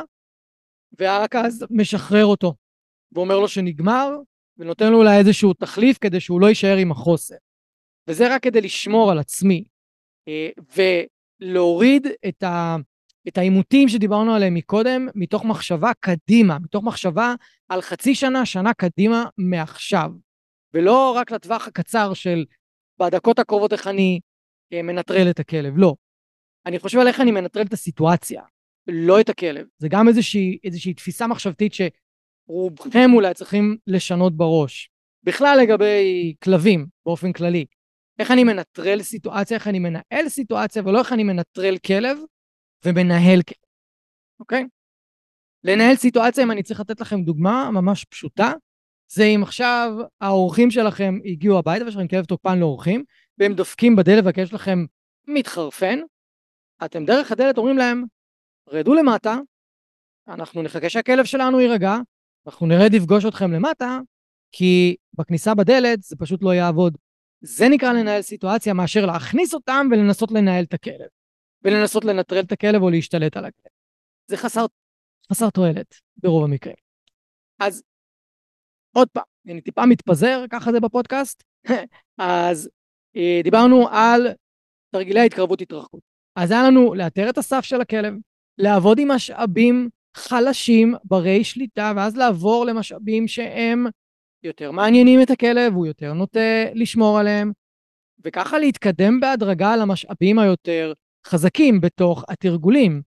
[1.00, 2.54] ורק אז משחרר אותו,
[3.12, 4.10] ואומר לו שנגמר,
[4.58, 7.36] ונותן לו אולי איזשהו תחליף כדי שהוא לא יישאר עם החוסר.
[8.08, 9.64] וזה רק כדי לשמור על עצמי,
[10.28, 10.50] אה,
[11.42, 12.76] ולהוריד את, ה,
[13.28, 17.34] את העימותים שדיברנו עליהם מקודם, מתוך מחשבה קדימה, מתוך מחשבה
[17.70, 20.12] על חצי שנה, שנה קדימה מעכשיו,
[20.74, 22.46] ולא רק לטווח הקצר של
[23.00, 24.20] בדקות הקרובות איך אני
[24.74, 25.96] אה, מנטרל את הכלב, לא.
[26.66, 28.44] אני חושב על איך אני מנטרל את הסיטואציה,
[28.88, 29.66] לא את הכלב.
[29.78, 31.74] זה גם איזושהי, איזושהי תפיסה מחשבתית
[32.52, 34.90] שרובכם אולי צריכים לשנות בראש.
[35.24, 37.66] בכלל לגבי כלבים, באופן כללי.
[38.20, 42.18] איך אני מנטרל סיטואציה, איך אני מנהל סיטואציה, ולא איך אני מנטרל כלב
[42.86, 43.58] ומנהל כלב,
[44.40, 44.66] אוקיי?
[45.64, 48.54] לנהל סיטואציה, אם אני צריך לתת לכם דוגמה ממש פשוטה,
[49.08, 49.92] זה אם עכשיו
[50.22, 53.04] האורחים שלכם הגיעו הביתה ויש לכם כלב תוקפן לאורחים,
[53.38, 54.86] והם דופקים בדלת והכלב שלכם
[55.28, 56.00] מתחרפן,
[56.86, 58.04] אתם דרך הדלת אומרים להם,
[58.70, 59.38] רדו למטה,
[60.28, 61.98] אנחנו נחכה שהכלב שלנו יירגע,
[62.48, 64.00] אנחנו נרד לפגוש אתכם למטה,
[64.52, 66.98] כי בכניסה בדלת זה פשוט לא יעבוד.
[67.42, 71.08] זה נקרא לנהל סיטואציה מאשר להכניס אותם ולנסות לנהל את הכלב.
[71.64, 73.72] ולנסות לנטרל את הכלב או להשתלט על הכלב.
[74.28, 74.66] זה חסר,
[75.32, 76.76] חסר תועלת ברוב המקרים.
[77.60, 77.84] אז
[78.96, 81.44] עוד פעם, אני טיפה מתפזר, ככה זה בפודקאסט.
[82.18, 82.70] אז
[83.16, 84.28] אה, דיברנו על
[84.92, 86.02] תרגילי ההתקרבות התרחקות.
[86.36, 88.14] אז היה לנו לאתר את הסף של הכלב,
[88.58, 93.86] לעבוד עם משאבים חלשים, ברי שליטה, ואז לעבור למשאבים שהם
[94.44, 97.52] יותר מעניינים את הכלב, הוא יותר נוטה לשמור עליהם,
[98.26, 100.94] וככה להתקדם בהדרגה למשאבים היותר
[101.28, 103.02] חזקים בתוך התרגולים.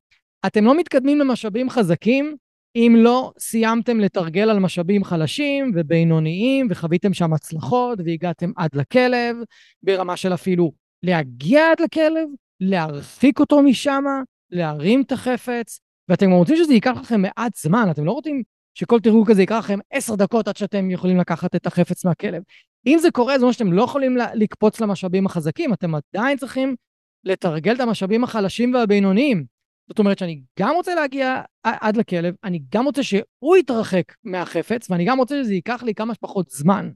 [0.46, 2.36] אתם לא מתקדמים למשאבים חזקים
[2.76, 9.36] אם לא סיימתם לתרגל על משאבים חלשים ובינוניים וחוויתם שם הצלחות והגעתם עד לכלב,
[9.82, 12.28] ברמה של אפילו להגיע עד לכלב,
[12.60, 14.04] להרחיק אותו משם,
[14.50, 18.42] להרים את החפץ, ואתם רוצים שזה ייקח לכם מעט זמן, אתם לא רוצים
[18.74, 22.42] שכל תרגול כזה ייקח לכם עשר דקות עד שאתם יכולים לקחת את החפץ מהכלב.
[22.86, 26.76] אם זה קורה, זה אומר שאתם לא יכולים לקפוץ למשאבים החזקים, אתם עדיין צריכים
[27.24, 29.44] לתרגל את המשאבים החלשים והבינוניים.
[29.88, 35.04] זאת אומרת שאני גם רוצה להגיע עד לכלב, אני גם רוצה שהוא יתרחק מהחפץ, ואני
[35.04, 36.90] גם רוצה שזה ייקח לי כמה שפחות זמן.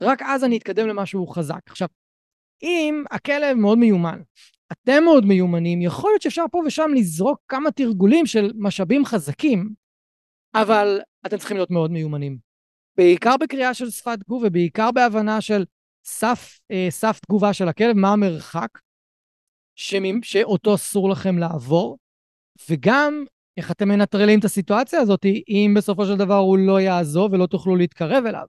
[0.00, 1.60] רק אז אני אתקדם למשהו חזק.
[1.66, 1.88] עכשיו,
[2.62, 4.20] אם הכלב מאוד מיומן,
[4.72, 9.70] אתם מאוד מיומנים, יכול להיות שאפשר פה ושם לזרוק כמה תרגולים של משאבים חזקים,
[10.54, 12.38] אבל אתם צריכים להיות מאוד מיומנים.
[12.96, 15.64] בעיקר בקריאה של שפת גוף ובעיקר בהבנה של
[16.04, 18.78] סף, אה, סף תגובה של הכלב, מה המרחק
[19.76, 21.98] שמ, שאותו אסור לכם לעבור,
[22.70, 23.24] וגם
[23.56, 27.76] איך אתם מנטרלים את הסיטואציה הזאת אם בסופו של דבר הוא לא יעזוב ולא תוכלו
[27.76, 28.46] להתקרב אליו.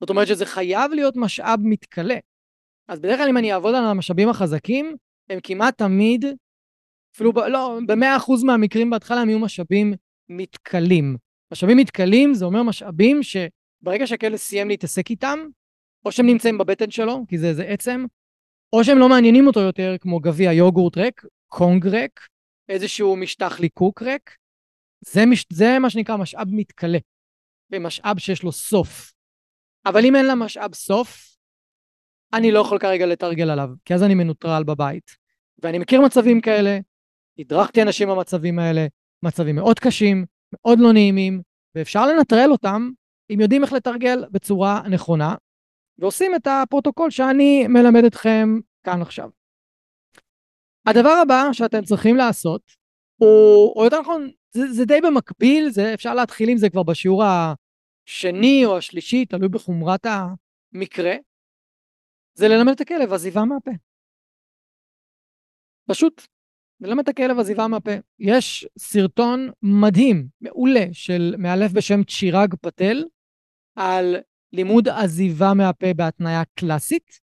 [0.00, 2.18] זאת אומרת שזה חייב להיות משאב מתכלה.
[2.88, 4.96] אז בדרך כלל אם אני אעבוד על המשאבים החזקים,
[5.30, 6.24] הם כמעט תמיד,
[7.14, 9.94] אפילו ב, לא, במאה אחוז מהמקרים בהתחלה הם יהיו משאבים
[10.28, 11.16] מתכלים.
[11.52, 15.38] משאבים מתכלים זה אומר משאבים שברגע שהכלב סיים להתעסק איתם,
[16.04, 18.04] או שהם נמצאים בבטן שלו, כי זה איזה עצם,
[18.72, 22.20] או שהם לא מעניינים אותו יותר, כמו גביע יוגורט ריק, קונג ריק,
[22.68, 24.36] איזשהו משטח ליקוק ריק.
[25.00, 25.46] זה, מש...
[25.52, 26.98] זה מה שנקרא משאב מתכלה,
[27.72, 29.12] ומשאב שיש לו סוף.
[29.86, 31.33] אבל אם אין לה משאב סוף,
[32.34, 35.10] אני לא יכול כרגע לתרגל עליו, כי אז אני מנוטרל בבית.
[35.62, 36.78] ואני מכיר מצבים כאלה,
[37.38, 38.86] הדרכתי אנשים במצבים האלה,
[39.22, 41.40] מצבים מאוד קשים, מאוד לא נעימים,
[41.74, 42.90] ואפשר לנטרל אותם
[43.30, 45.34] אם יודעים איך לתרגל בצורה נכונה,
[45.98, 49.30] ועושים את הפרוטוקול שאני מלמד אתכם כאן עכשיו.
[50.86, 52.62] הדבר הבא שאתם צריכים לעשות,
[53.16, 57.24] הוא, או יותר נכון, זה, זה די במקביל, זה אפשר להתחיל עם זה כבר בשיעור
[57.24, 61.14] השני או השלישי, תלוי בחומרת המקרה,
[62.34, 63.70] זה ללמד את הכלב עזיבה מהפה.
[65.88, 66.26] פשוט,
[66.80, 67.90] ללמד את הכלב עזיבה מהפה.
[68.18, 73.04] יש סרטון מדהים, מעולה, של מאלף בשם צ'יראג פטל,
[73.76, 74.16] על
[74.52, 77.20] לימוד עזיבה מהפה בהתניה קלאסית.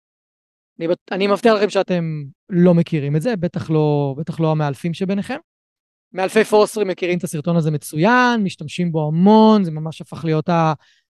[0.80, 5.38] אני, אני מבטיח לכם שאתם לא מכירים את זה, בטח לא, בטח לא המאלפים שביניכם.
[6.12, 10.48] מאלפי פורסטרי מכירים את הסרטון הזה מצוין, משתמשים בו המון, זה ממש הפך להיות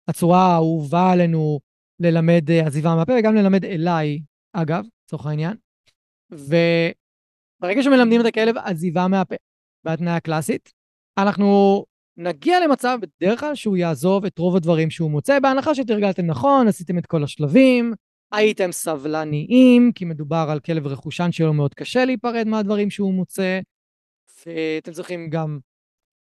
[0.08, 1.60] הצורה האהובה עלינו
[2.02, 4.20] ללמד אה, עזיבה מהפה, וגם ללמד אליי,
[4.54, 5.58] אגב, לצורך העניין.
[6.32, 9.36] וברגע שמלמדים את הכלב עזיבה מהפה
[9.84, 10.72] בהתניה קלאסית,
[11.18, 11.86] אנחנו
[12.18, 16.98] נגיע למצב בדרך כלל שהוא יעזוב את רוב הדברים שהוא מוצא, בהנחה שתרגלתם נכון, עשיתם
[16.98, 17.94] את כל השלבים,
[18.32, 23.60] הייתם סבלניים, כי מדובר על כלב רכושן שלו מאוד קשה להיפרד מהדברים שהוא מוצא,
[24.46, 25.60] ואתם צריכים גם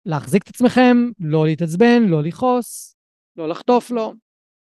[0.05, 2.95] להחזיק את עצמכם, לא להתעצבן, לא לכעוס,
[3.37, 4.13] לא לחטוף לו.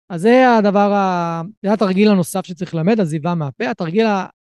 [0.09, 1.43] אז זה הדבר, ה...
[1.63, 3.71] זה התרגיל הנוסף שצריך ללמד, עזיבה מהפה.
[3.71, 4.07] התרגיל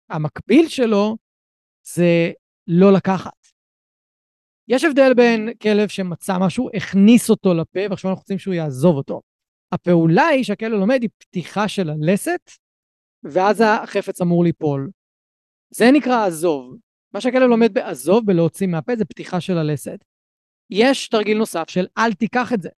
[0.09, 1.17] המקביל שלו
[1.83, 2.31] זה
[2.67, 3.39] לא לקחת.
[4.67, 9.21] יש הבדל בין כלב שמצא משהו, הכניס אותו לפה, ועכשיו אנחנו רוצים שהוא יעזוב אותו.
[9.71, 12.51] הפעולה היא שהכלב לומד היא פתיחה של הלסת,
[13.23, 14.89] ואז החפץ אמור ליפול.
[15.69, 16.77] זה נקרא עזוב.
[17.13, 20.05] מה שהכלב לומד בעזוב, בלהוציא מהפה, זה פתיחה של הלסת.
[20.69, 22.69] יש תרגיל נוסף של אל תיקח את זה.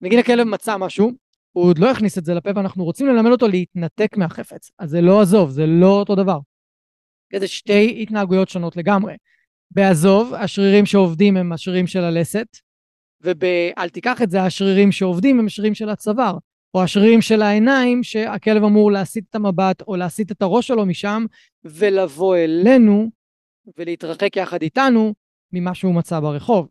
[0.00, 1.12] נגיד הכלב מצא משהו,
[1.52, 4.70] הוא עוד לא הכניס את זה לפה, ואנחנו רוצים ללמד אותו להתנתק מהחפץ.
[4.78, 6.38] אז זה לא עזוב, זה לא אותו דבר.
[7.36, 9.14] זה שתי התנהגויות שונות לגמרי.
[9.70, 12.46] בעזוב, השרירים שעובדים הם השרירים של הלסת,
[13.20, 16.38] וב"אל תיקח את זה", השרירים שעובדים הם השרירים של הצוואר,
[16.74, 21.24] או השרירים של העיניים, שהכלב אמור להסיט את המבט או להסיט את הראש שלו משם,
[21.64, 23.10] ולבוא אלינו
[23.78, 25.14] ולהתרחק יחד איתנו
[25.52, 26.68] ממה שהוא מצא ברחוב.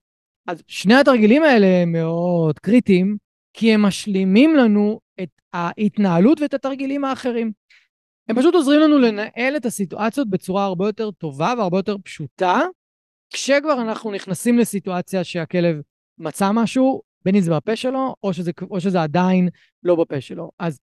[0.47, 3.17] אז שני התרגילים האלה הם מאוד קריטיים,
[3.59, 7.51] כי הם משלימים לנו את ההתנהלות ואת התרגילים האחרים.
[8.29, 12.59] הם פשוט עוזרים לנו לנהל את הסיטואציות בצורה הרבה יותר טובה והרבה יותר פשוטה,
[13.33, 15.81] כשכבר אנחנו נכנסים לסיטואציה שהכלב
[16.17, 19.49] מצא משהו, בין אם זה בפה שלו, או שזה, או שזה עדיין
[19.83, 20.51] לא בפה שלו.
[20.59, 20.79] אז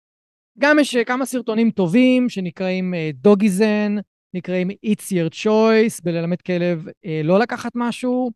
[0.59, 4.03] גם יש כמה סרטונים טובים שנקראים דוגיזן, uh,
[4.35, 8.31] נקראים It's Your Choice, בללמד כלב uh, לא לקחת משהו,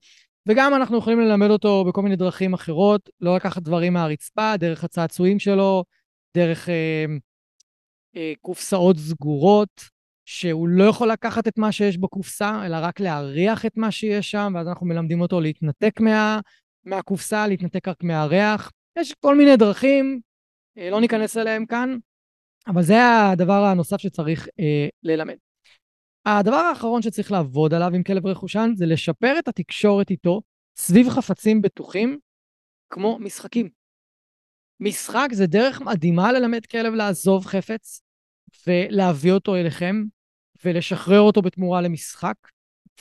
[0.49, 5.39] וגם אנחנו יכולים ללמד אותו בכל מיני דרכים אחרות, לא לקחת דברים מהרצפה, דרך הצעצועים
[5.39, 5.85] שלו,
[6.37, 7.11] דרך uh,
[8.17, 9.91] uh, קופסאות סגורות,
[10.25, 14.53] שהוא לא יכול לקחת את מה שיש בקופסה, אלא רק להריח את מה שיש שם,
[14.55, 16.41] ואז אנחנו מלמדים אותו להתנתק מה,
[16.85, 18.71] מהקופסה, להתנתק רק מהריח.
[18.99, 20.21] יש כל מיני דרכים,
[20.79, 21.97] אה, לא ניכנס אליהם כאן,
[22.67, 22.97] אבל זה
[23.33, 25.37] הדבר הנוסף שצריך אה, ללמד.
[26.27, 30.43] הדבר האחרון שצריך לעבוד עליו עם כלב רכושן זה לשפר את התקשורת איתו
[30.77, 32.19] סביב חפצים בטוחים,
[32.91, 33.69] כמו משחקים.
[34.81, 38.03] משחק זה דרך מדהימה ללמד כלב לעזוב חפץ
[38.67, 39.97] ולהביא אותו אליכם
[40.65, 42.35] ולשחרר אותו בתמורה למשחק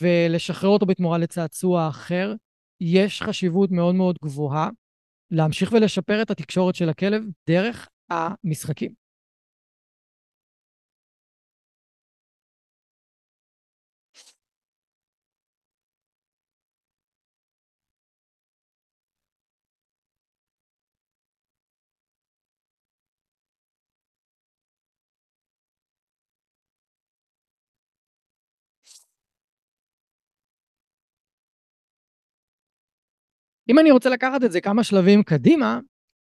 [0.01, 2.33] ולשחרר אותו בתמורה לצעצוע אחר.
[2.81, 4.69] יש חשיבות מאוד מאוד גבוהה
[5.31, 8.98] להמשיך ולשפר את התקשורת של הכלב דרך המשחקים.
[33.69, 35.79] אם אני רוצה לקחת את זה כמה שלבים קדימה,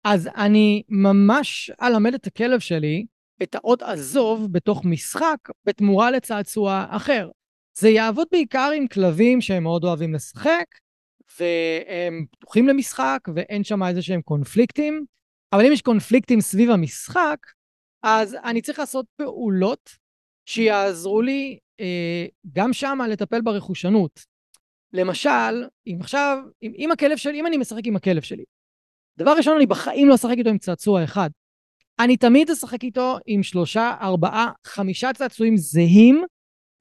[0.03, 3.05] אז אני ממש אלמד את הכלב שלי
[3.43, 7.29] את האות עזוב בתוך משחק בתמורה לצעצוע אחר.
[7.77, 10.65] זה יעבוד בעיקר עם כלבים שהם מאוד אוהבים לשחק,
[11.39, 15.05] והם פתוחים למשחק, ואין שם איזה שהם קונפליקטים,
[15.53, 17.37] אבל אם יש קונפליקטים סביב המשחק,
[18.03, 19.89] אז אני צריך לעשות פעולות
[20.45, 24.30] שיעזרו לי אה, גם שם לטפל ברכושנות.
[24.93, 28.43] למשל, אם עכשיו, אם, אם הכלב שלי, אם אני משחק עם הכלב שלי,
[29.17, 31.29] דבר ראשון, אני בחיים לא אשחק איתו עם צעצוע אחד.
[31.99, 36.23] אני תמיד אשחק איתו עם שלושה, ארבעה, חמישה צעצועים זהים,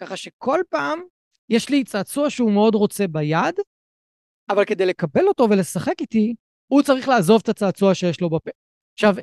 [0.01, 1.01] ככה שכל פעם
[1.49, 3.55] יש לי צעצוע שהוא מאוד רוצה ביד,
[4.49, 6.35] אבל כדי לקבל אותו ולשחק איתי,
[6.67, 8.51] הוא צריך לעזוב את הצעצוע שיש לו בפה.
[8.95, 9.15] עכשיו,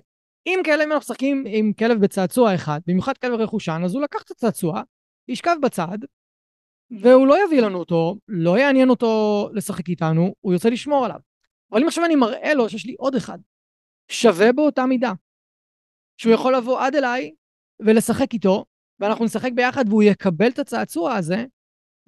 [0.47, 4.21] אם כלב, אם אנחנו משחקים עם כלב בצעצוע אחד, במיוחד כלב רכושן, אז הוא לקח
[4.21, 4.81] את הצעצוע,
[5.27, 5.97] ישכב בצד,
[6.91, 11.19] והוא לא יביא לנו אותו, לא יעניין אותו לשחק איתנו, הוא ירצה לשמור עליו.
[11.71, 13.37] אבל אם עכשיו אני מראה לו שיש לי עוד אחד,
[14.11, 15.11] שווה באותה מידה,
[16.17, 17.31] שהוא יכול לבוא עד אליי
[17.79, 18.65] ולשחק איתו,
[18.99, 21.45] ואנחנו נשחק ביחד והוא יקבל את הצעצוע הזה,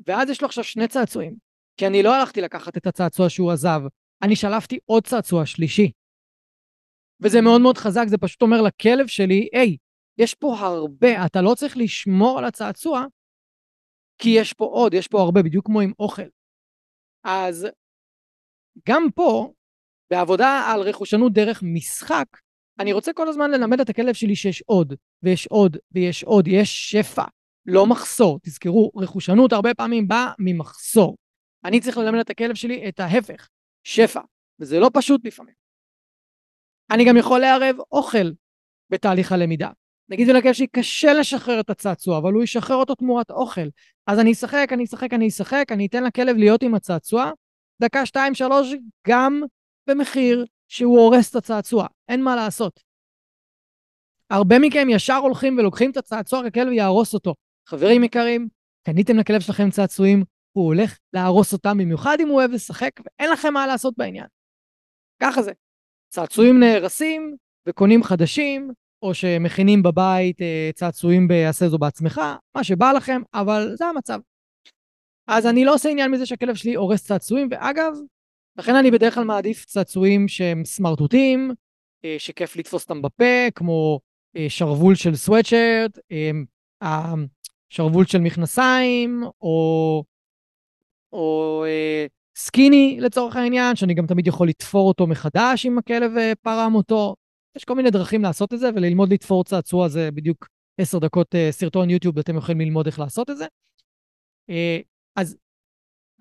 [0.08, 1.36] ואז יש לו עכשיו שני צעצועים.
[1.78, 3.82] כי אני לא הלכתי לקחת את הצעצוע שהוא עזב,
[4.22, 5.92] אני שלפתי עוד צעצוע שלישי.
[7.22, 9.78] וזה מאוד מאוד חזק, זה פשוט אומר לכלב שלי, היי,
[10.18, 13.06] יש פה הרבה, אתה לא צריך לשמור על הצעצוע,
[14.20, 16.28] כי יש פה עוד, יש פה הרבה, בדיוק כמו עם אוכל.
[17.24, 17.68] אז
[18.88, 19.54] גם פה,
[20.12, 22.26] בעבודה על רכושנות דרך משחק,
[22.80, 24.94] אני רוצה כל הזמן ללמד את הכלב שלי שיש עוד,
[25.24, 27.24] ויש עוד, ויש עוד, יש שפע,
[27.66, 28.40] לא מחסור.
[28.40, 31.18] תזכרו, רכושנות הרבה פעמים באה ממחסור.
[31.66, 33.50] אני צריך ללמד את הכלב שלי את ההפך,
[33.84, 34.22] שפע,
[34.60, 35.56] וזה לא פשוט לפעמים.
[36.92, 38.32] אני גם יכול לערב אוכל
[38.90, 39.70] בתהליך הלמידה.
[40.10, 43.68] נגיד לכלב שלי קשה לשחרר את הצעצוע, אבל הוא ישחרר אותו תמורת אוכל.
[44.08, 47.32] אז אני אשחק, אני אשחק, אני אשחק, אני אתן לכלב להיות עם הצעצוע,
[47.82, 48.68] דקה, שתיים, שלוש,
[49.08, 49.42] גם
[49.88, 51.88] במחיר שהוא הורס את הצעצוע.
[52.10, 52.80] אין מה לעשות.
[54.30, 57.36] הרבה מכם ישר הולכים ולוקחים את הצעצוע, הכלב יהרוס אותו.
[57.68, 58.48] חברים יקרים,
[58.84, 63.54] קניתם לכלב שלכם צעצועים, הוא הולך להרוס אותם, במיוחד אם הוא אוהב לשחק, ואין לכם
[63.54, 64.26] מה לעשות בעניין.
[65.22, 65.52] ככה זה.
[66.10, 67.36] צעצועים נהרסים
[67.66, 68.72] וקונים חדשים,
[69.02, 72.22] או שמכינים בבית אה, צעצועים בעשה זו בעצמך,
[72.56, 74.20] מה שבא לכם, אבל זה המצב.
[75.28, 77.94] אז אני לא עושה עניין מזה שהכלב שלי הורס צעצועים, ואגב,
[78.58, 81.52] לכן אני בדרך כלל מעדיף צעצועים שהם סמרטוטים,
[82.06, 84.00] אה, שכיף לתפוס אותם בפה, כמו
[84.38, 86.00] אה, שרוול של סוואטשרט,
[87.70, 90.04] שרוול של מכנסיים, או,
[91.14, 91.66] או
[92.36, 97.16] סקיני לצורך העניין, שאני גם תמיד יכול לתפור אותו מחדש אם הכלב פרם אותו.
[97.56, 100.48] יש כל מיני דרכים לעשות את זה, וללמוד לתפור צעצוע זה בדיוק
[100.78, 103.46] עשר דקות סרטון יוטיוב, אתם יכולים ללמוד איך לעשות את זה.
[105.16, 105.38] אז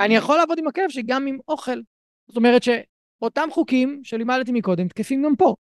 [0.01, 1.81] אני יכול לעבוד עם הכלב שגם עם אוכל.
[2.29, 5.55] זאת אומרת שאותם חוקים שלימדתי מקודם תקפים גם פה.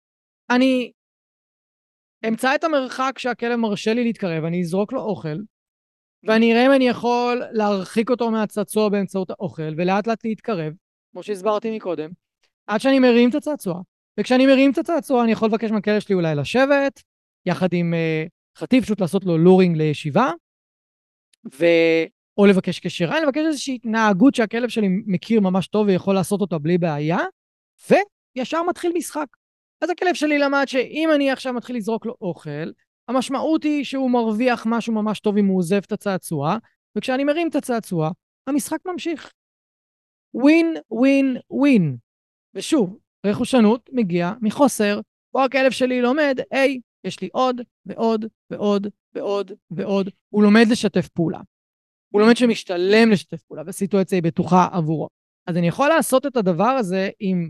[0.49, 0.91] אני
[2.27, 5.37] אמצא את המרחק שהכלב מרשה לי להתקרב, אני אזרוק לו אוכל,
[6.23, 10.73] ואני אראה אם אני יכול להרחיק אותו מהצעצוע באמצעות האוכל, ולאט לאט להתקרב,
[11.11, 12.09] כמו שהסברתי מקודם,
[12.67, 13.81] עד שאני מרים את הצעצוע.
[14.19, 17.03] וכשאני מרים את הצעצוע אני יכול לבקש מהכלב שלי אולי לשבת,
[17.45, 20.31] יחד עם uh, חטיף, פשוט לעשות לו לורינג לישיבה,
[21.59, 21.65] ו...
[22.37, 26.57] או לבקש קשר עין, לבקש איזושהי התנהגות שהכלב שלי מכיר ממש טוב ויכול לעשות אותה
[26.57, 27.17] בלי בעיה,
[27.89, 29.27] וישר מתחיל משחק.
[29.81, 32.71] אז הכלב שלי למד שאם אני עכשיו מתחיל לזרוק לו אוכל,
[33.07, 36.57] המשמעות היא שהוא מרוויח משהו ממש טוב אם הוא עוזב את הצעצוע,
[36.97, 38.09] וכשאני מרים את הצעצוע,
[38.47, 39.31] המשחק ממשיך.
[40.33, 41.97] ווין, ווין, ווין.
[42.53, 44.99] ושוב, רכושנות מגיע מחוסר,
[45.31, 50.09] פה הכלב שלי לומד, היי, יש לי עוד ועוד ועוד ועוד ועוד.
[50.29, 51.39] הוא לומד לשתף פעולה.
[52.13, 55.07] הוא לומד שמשתלם לשתף פעולה, והסיטואציה היא בטוחה עבורו.
[55.47, 57.49] אז אני יכול לעשות את הדבר הזה עם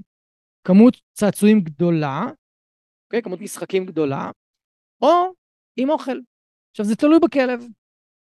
[0.68, 2.26] כמות צעצועים גדולה,
[3.06, 3.22] אוקיי?
[3.22, 4.32] כמות משחקים גדולה,
[5.02, 5.34] או
[5.78, 6.20] עם אוכל.
[6.72, 7.66] עכשיו, זה תלוי בכלב.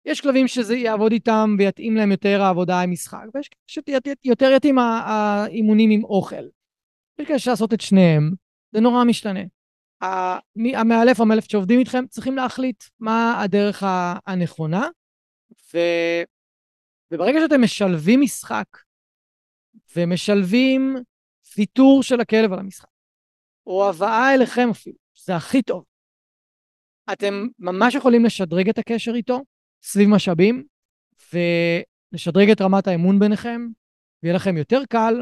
[0.05, 4.79] יש כלבים שזה יעבוד איתם ויתאים להם יותר העבודה עם משחק, ויש כאלה שיותר יתאים
[4.79, 6.45] האימונים עם אוכל.
[7.19, 8.31] יש כאלה לעשות את שניהם,
[8.73, 9.41] זה נורא משתנה.
[10.75, 13.83] המאלף או המאלף שעובדים איתכם צריכים להחליט מה הדרך
[14.27, 14.89] הנכונה,
[15.75, 15.79] ו...
[17.11, 18.67] וברגע שאתם משלבים משחק
[19.97, 20.97] ומשלבים
[21.57, 22.89] ויתור של הכלב על המשחק,
[23.67, 25.85] או הבאה אליכם אפילו, שזה הכי טוב.
[27.13, 29.41] אתם ממש יכולים לשדרג את הקשר איתו
[29.83, 30.65] סביב משאבים,
[31.33, 33.67] ולשדרג את רמת האמון ביניכם,
[34.23, 35.15] ויהיה לכם יותר קל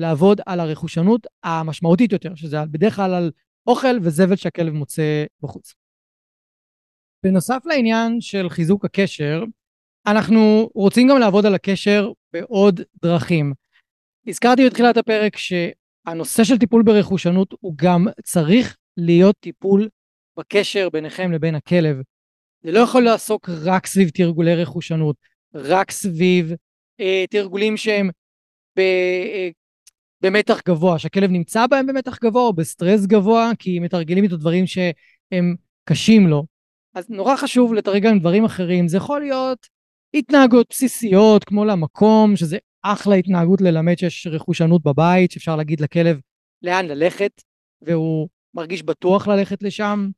[0.00, 3.30] לעבוד על הרכושנות המשמעותית יותר, שזה בדרך כלל על
[3.66, 5.74] אוכל וזבל שהכלב מוצא בחוץ.
[7.24, 9.44] בנוסף לעניין של חיזוק הקשר,
[10.06, 13.52] אנחנו רוצים גם לעבוד על הקשר בעוד דרכים.
[14.26, 19.88] הזכרתי בתחילת הפרק שהנושא של טיפול ברכושנות הוא גם צריך להיות טיפול
[20.38, 21.96] בקשר ביניכם לבין הכלב.
[22.62, 25.16] זה לא יכול לעסוק רק סביב תרגולי רכושנות,
[25.54, 26.52] רק סביב
[27.00, 28.10] אה, תרגולים שהם
[28.78, 29.48] אה,
[30.22, 35.54] במתח גבוה, שהכלב נמצא בהם במתח גבוה או בסטרס גבוה, כי מתרגלים איתו דברים שהם
[35.84, 36.44] קשים לו.
[36.94, 39.66] אז נורא חשוב לתרגל עם דברים אחרים, זה יכול להיות
[40.14, 46.20] התנהגות בסיסיות כמו למקום, שזה אחלה התנהגות ללמד שיש רכושנות בבית, שאפשר להגיד לכלב
[46.62, 47.42] לאן ללכת,
[47.82, 50.08] והוא מרגיש בטוח ללכת לשם.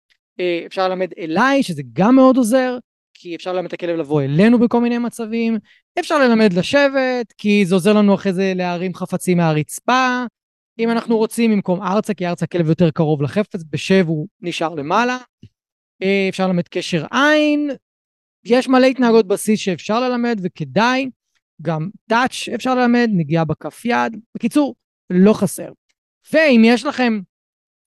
[0.40, 2.78] אה, אפשר ללמד אליי, שזה גם מאוד עוזר,
[3.22, 5.58] כי אפשר ללמד את הכלב לבוא אלינו בכל מיני מצבים.
[5.98, 10.24] אפשר ללמד לשבת, כי זה עוזר לנו אחרי זה להרים חפצים מהרצפה.
[10.78, 15.18] אם אנחנו רוצים במקום ארצה, כי ארצה הכלב יותר קרוב לחפץ, בשב הוא נשאר למעלה.
[16.02, 17.70] אה, אפשר ללמד קשר עין,
[18.44, 21.10] יש מלא התנהגות בסיס שאפשר ללמד וכדאי,
[21.62, 24.16] גם טאץ' אפשר ללמד, נגיעה בכף יד.
[24.34, 24.74] בקיצור,
[25.10, 25.68] לא חסר.
[26.32, 27.20] ואם יש לכם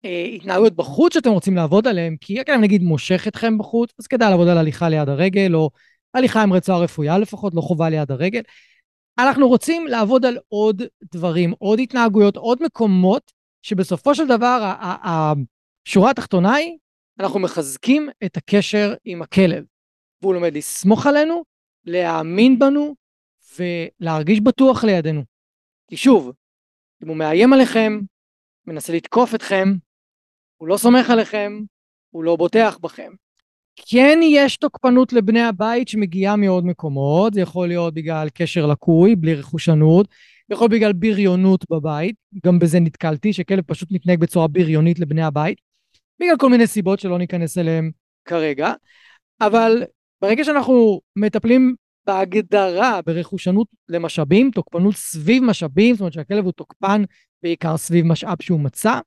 [0.04, 4.48] התנהגויות בחוץ שאתם רוצים לעבוד עליהן, כי הכלב נגיד מושך אתכם בחוץ, אז כדאי לעבוד
[4.48, 5.70] על הליכה ליד הרגל, או
[6.14, 8.42] הליכה עם רצועה רפויה לפחות, לא חובה ליד הרגל.
[9.20, 10.82] אנחנו רוצים לעבוד על עוד
[11.14, 13.32] דברים, עוד התנהגויות, עוד מקומות,
[13.62, 14.74] שבסופו של דבר
[15.04, 16.78] השורה התחתונה היא,
[17.20, 19.64] אנחנו מחזקים את הקשר עם הכלב.
[20.22, 21.44] והוא לומד לסמוך עלינו,
[21.86, 22.96] להאמין בנו
[23.60, 25.24] ולהרגיש בטוח לידינו.
[25.88, 26.32] כי שוב,
[27.04, 28.00] אם הוא מאיים עליכם,
[28.68, 29.74] מנסה לתקוף אתכם,
[30.58, 31.62] הוא לא סומך עליכם,
[32.10, 33.12] הוא לא בוטח בכם.
[33.90, 39.36] כן יש תוקפנות לבני הבית שמגיעה מעוד מקומות, זה יכול להיות בגלל קשר לקוי, בלי
[39.36, 40.08] רכושנות,
[40.50, 45.62] יכול להיות בגלל בריונות בבית, גם בזה נתקלתי, שכלב פשוט מתנהג בצורה בריונית לבני הבית,
[46.20, 47.92] בגלל כל מיני סיבות שלא ניכנס אליהן
[48.26, 48.74] כרגע,
[49.42, 49.84] אבל
[50.22, 51.76] ברגע שאנחנו מטפלים
[52.08, 57.04] בהגדרה ברכושנות למשאבים, תוקפנות סביב משאבים, זאת אומרת שהכלב הוא תוקפן
[57.44, 59.00] בעיקר סביב משאב שהוא מצא,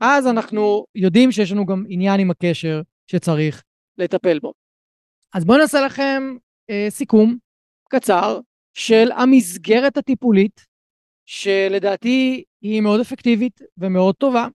[0.00, 3.62] אז אנחנו יודעים שיש לנו גם עניין עם הקשר שצריך
[3.98, 4.52] לטפל בו.
[5.34, 6.36] אז בואו נעשה לכם
[6.70, 7.38] אה, סיכום
[7.90, 8.40] קצר
[8.74, 10.66] של המסגרת הטיפולית,
[11.26, 14.46] שלדעתי היא מאוד אפקטיבית ומאוד טובה,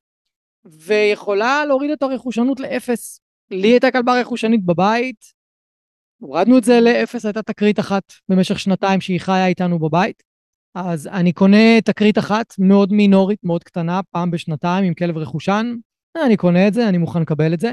[0.65, 3.19] ויכולה להוריד את הרכושנות לאפס.
[3.51, 5.25] לי הייתה כלבה רכושנית בבית,
[6.21, 10.23] הורדנו את זה לאפס, הייתה תקרית אחת במשך שנתיים שהיא חיה איתנו בבית.
[10.75, 15.75] אז אני קונה תקרית אחת מאוד מינורית, מאוד קטנה, פעם בשנתיים עם כלב רכושן.
[16.25, 17.71] אני קונה את זה, אני מוכן לקבל את זה.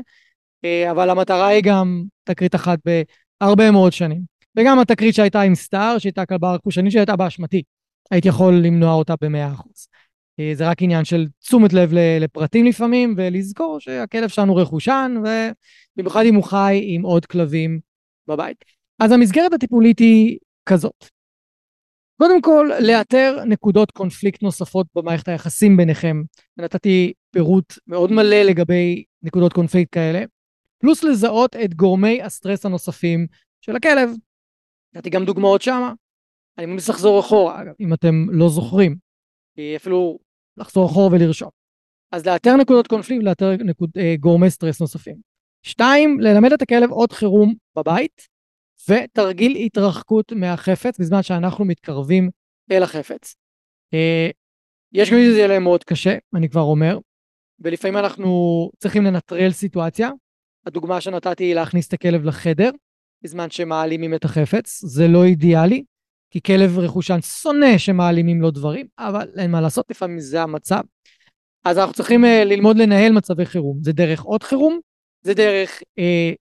[0.65, 2.79] אה, אבל המטרה היא גם תקרית אחת
[3.41, 4.23] בהרבה מאוד שנים.
[4.57, 7.63] וגם התקרית שהייתה עם סטאר, שהייתה כלבה רכושנית שהייתה באשמתי.
[8.11, 9.63] הייתי יכול למנוע אותה ב-100%.
[10.41, 11.91] אה, זה רק עניין של תשומת לב
[12.21, 15.15] לפרטים לפעמים, ולזכור שהכלב שלנו רכושן,
[15.97, 17.81] ובמיוחד אם הוא חי עם עוד כלבים
[18.29, 18.65] בבית.
[18.99, 21.20] אז המסגרת הטיפולית היא כזאת.
[22.23, 26.23] קודם כל, לאתר נקודות קונפליקט נוספות במערכת היחסים ביניכם.
[26.57, 30.25] נתתי פירוט מאוד מלא לגבי נקודות קונפליקט כאלה,
[30.79, 33.27] פלוס לזהות את גורמי הסטרס הנוספים
[33.61, 34.11] של הכלב.
[34.95, 35.93] נתתי גם דוגמאות שמה.
[36.59, 38.97] אני ממליץ לחזור אחורה, אגב, אם אתם לא זוכרים.
[39.77, 40.19] אפילו
[40.57, 41.51] לחזור אחורה ולרשום.
[42.13, 45.17] אז לאתר נקודות קונפליקט ולאתר נקוד, אה, גורמי סטרס נוספים.
[45.63, 48.27] שתיים, ללמד את הכלב אות חירום בבית,
[48.89, 52.31] ותרגיל התרחקות מהחפץ בזמן שאנחנו מתקרבים
[52.73, 53.35] אל החפץ.
[53.95, 54.31] אה,
[54.93, 56.99] יש גם שזה יהיה להם מאוד קשה, אני כבר אומר,
[57.61, 60.11] ולפעמים אנחנו צריכים לנטרל סיטואציה.
[60.67, 62.71] הדוגמה שנתתי היא להכניס את הכלב לחדר
[63.23, 65.85] בזמן שמעלימים את החפץ, זה לא אידיאלי,
[66.31, 70.81] כי כלב רכושן שונא שמעלימים לו דברים, אבל אין מה לעשות, לפעמים זה המצב.
[71.65, 73.79] אז אנחנו צריכים אה, ללמוד לנהל מצבי חירום.
[73.83, 74.81] זה דרך אות חירום,
[75.23, 76.35] זה דרך אה,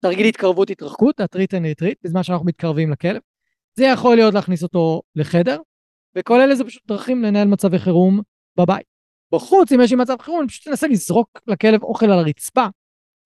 [0.00, 3.20] תרגיל התקרבות התרחקות, ה treat and retreat, בזמן שאנחנו מתקרבים לכלב.
[3.74, 5.60] זה יכול להיות להכניס אותו לחדר,
[6.16, 8.20] וכל אלה זה פשוט דרכים לנהל מצבי חירום
[8.56, 8.86] בבית.
[9.32, 12.66] בחוץ, אם יש לי מצב חירום, אני פשוט אנסה לזרוק לכלב אוכל על הרצפה,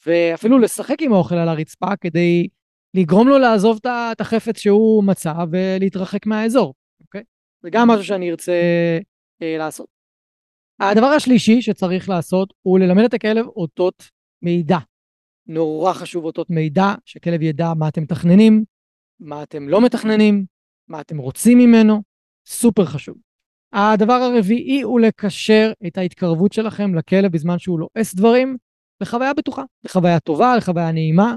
[0.07, 2.49] ואפילו לשחק עם האוכל על הרצפה כדי
[2.95, 7.23] לגרום לו לעזוב את החפץ שהוא מצא ולהתרחק מהאזור, אוקיי?
[7.63, 8.53] זה גם משהו שאני ארצה
[9.43, 9.87] אה, לעשות.
[10.81, 14.09] הדבר השלישי שצריך לעשות הוא ללמד את הכלב אותות
[14.43, 14.79] מידע.
[15.47, 18.65] נורא חשוב אותות מידע, שכלב ידע מה אתם מתכננים,
[19.21, 20.45] מה אתם לא מתכננים,
[20.89, 22.03] מה אתם רוצים ממנו,
[22.47, 23.17] סופר חשוב.
[23.73, 28.57] הדבר הרביעי הוא לקשר את ההתקרבות שלכם לכלב בזמן שהוא לועס דברים
[29.01, 31.37] לחוויה בטוחה, לחוויה טובה, לחוויה נעימה.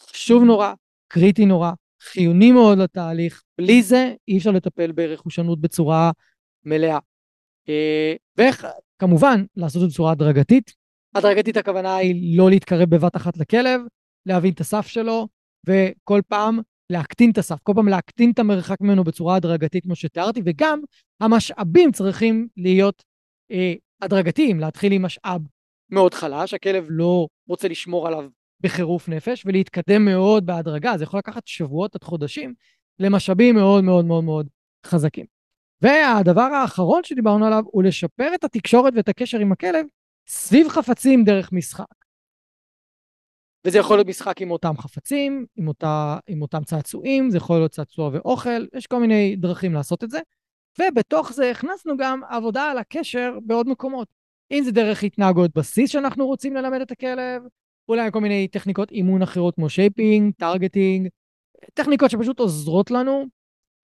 [0.00, 0.72] חשוב נורא,
[1.08, 1.72] קריטי נורא,
[2.02, 3.42] חיוני מאוד לתהליך.
[3.58, 6.10] בלי זה אי אפשר לטפל ברכושנות בצורה
[6.64, 6.98] מלאה.
[7.68, 8.66] אה, ואיך,
[8.98, 10.74] כמובן, לעשות את זה בצורה הדרגתית.
[11.14, 13.80] הדרגתית הכוונה היא לא להתקרב בבת אחת לכלב,
[14.26, 15.28] להבין את הסף שלו,
[15.66, 16.58] וכל פעם
[16.90, 20.80] להקטין את הסף, כל פעם להקטין את המרחק ממנו בצורה הדרגתית כמו שתיארתי, וגם
[21.20, 23.04] המשאבים צריכים להיות
[23.50, 25.40] אה, הדרגתיים, להתחיל עם משאב
[25.90, 28.24] מאוד חלש, הכלב לא רוצה לשמור עליו
[28.60, 32.54] בחירוף נפש, ולהתקדם מאוד בהדרגה, זה יכול לקחת שבועות עד חודשים
[32.98, 34.46] למשאבים מאוד מאוד מאוד מאוד
[34.86, 35.26] חזקים.
[35.82, 39.86] והדבר האחרון שדיברנו עליו הוא לשפר את התקשורת ואת הקשר עם הכלב
[40.26, 42.04] סביב חפצים דרך משחק.
[43.66, 47.70] וזה יכול להיות משחק עם אותם חפצים, עם, אותה, עם אותם צעצועים, זה יכול להיות
[47.70, 50.20] צעצוע ואוכל, יש כל מיני דרכים לעשות את זה.
[50.78, 54.08] ובתוך זה הכנסנו גם עבודה על הקשר בעוד מקומות.
[54.50, 57.42] אם זה דרך התנהגות בסיס שאנחנו רוצים ללמד את הכלב,
[57.88, 61.08] אולי כל מיני טכניקות אימון אחרות כמו shaping, targeting,
[61.74, 63.24] טכניקות שפשוט עוזרות לנו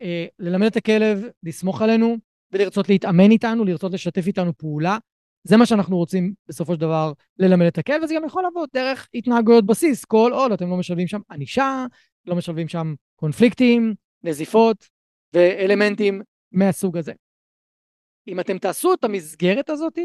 [0.03, 2.17] אה, ללמד את הכלב, לסמוך עלינו
[2.53, 4.99] ולרצות להתאמן איתנו, לרצות לשתף איתנו פעולה.
[5.45, 9.09] זה מה שאנחנו רוצים בסופו של דבר ללמד את הכלב, וזה גם יכול לעבוד דרך
[9.15, 11.87] התנהגויות בסיס, כל עוד אתם לא משלבים שם ענישה,
[12.27, 14.89] לא משלבים שם קונפליקטים, נזיפות
[15.35, 16.23] ואלמנטים
[16.53, 17.13] מהסוג הזה.
[18.29, 19.99] אם אתם תעשו את המסגרת הזאת,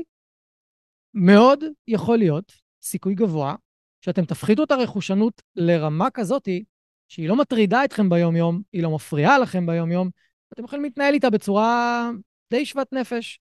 [1.14, 3.56] מאוד יכול להיות, סיכוי גבוה,
[4.02, 6.64] שאתם תפחיתו את הרכושנות לרמה כזאתי,
[7.08, 10.10] שהיא לא מטרידה אתכם ביום-יום, היא לא מפריעה לכם ביום-יום,
[10.54, 12.12] אתם יכולים להתנהל איתה בצורה
[12.52, 13.40] די שוות נפש,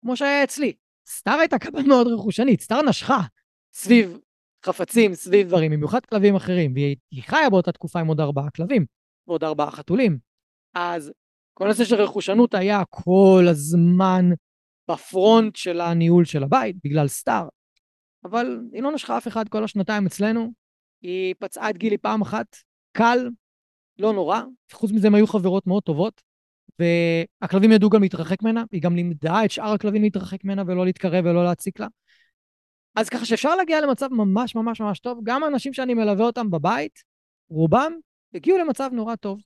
[0.00, 0.72] כמו שהיה אצלי.
[1.06, 3.20] סטאר הייתה כמה מאוד רכושנית, סטאר נשכה
[3.72, 4.18] סביב
[4.64, 8.86] חפצים, סביב דברים, במיוחד כלבים אחרים, והיא חיה באותה תקופה עם עוד ארבעה כלבים,
[9.26, 10.18] ועוד ארבעה חתולים.
[10.74, 11.12] אז
[11.54, 14.24] כל הנושא של רכושנות היה כל הזמן
[14.90, 17.48] בפרונט של הניהול של הבית, בגלל סטאר.
[18.24, 20.52] אבל היא לא נשכה אף אחד כל השנתיים אצלנו.
[21.02, 22.56] היא פצעה את גילי פעם אחת,
[22.92, 23.28] קל,
[23.98, 24.40] לא נורא.
[24.72, 26.22] חוץ מזה הם היו חברות מאוד טובות,
[26.78, 31.24] והכלבים ידעו גם להתרחק ממנה, היא גם לימדה את שאר הכלבים להתרחק ממנה ולא להתקרב
[31.24, 31.86] ולא להציק לה.
[32.96, 35.20] אז ככה שאפשר להגיע למצב ממש ממש ממש טוב.
[35.22, 37.02] גם האנשים שאני מלווה אותם בבית,
[37.48, 37.92] רובם
[38.34, 39.40] הגיעו למצב נורא טוב.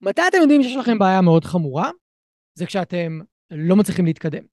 [0.00, 1.90] מתי אתם יודעים שיש לכם בעיה מאוד חמורה?
[2.54, 3.20] זה כשאתם
[3.50, 4.44] לא מצליחים להתקדם.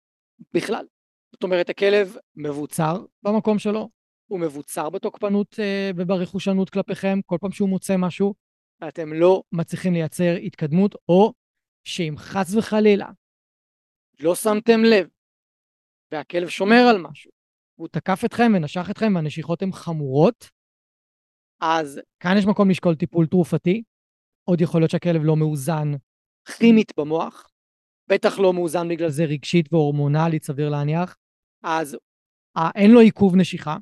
[0.53, 0.85] בכלל.
[1.31, 3.89] זאת אומרת, הכלב מבוצר במקום שלו,
[4.33, 8.33] הוא מבוצר בתוקפנות אה, וברכושנות כלפיכם כל פעם שהוא מוצא משהו,
[8.81, 11.33] ואתם לא מצליחים לייצר התקדמות, או
[11.83, 13.09] שאם חס וחלילה
[14.19, 15.07] לא שמתם לב
[16.11, 17.31] והכלב שומר על משהו,
[17.77, 20.49] והוא תקף אתכם ונשך אתכם והנשיכות הן חמורות,
[21.61, 23.83] אז כאן יש מקום לשקול טיפול תרופתי.
[24.49, 25.91] עוד יכול להיות שהכלב לא מאוזן
[26.57, 27.49] כימית במוח,
[28.09, 31.17] בטח לא מאוזן בגלל זה רגשית והורמונלית, סביר להניח,
[31.63, 31.97] אז
[32.57, 33.77] אה, אין לו עיכוב נשיכה,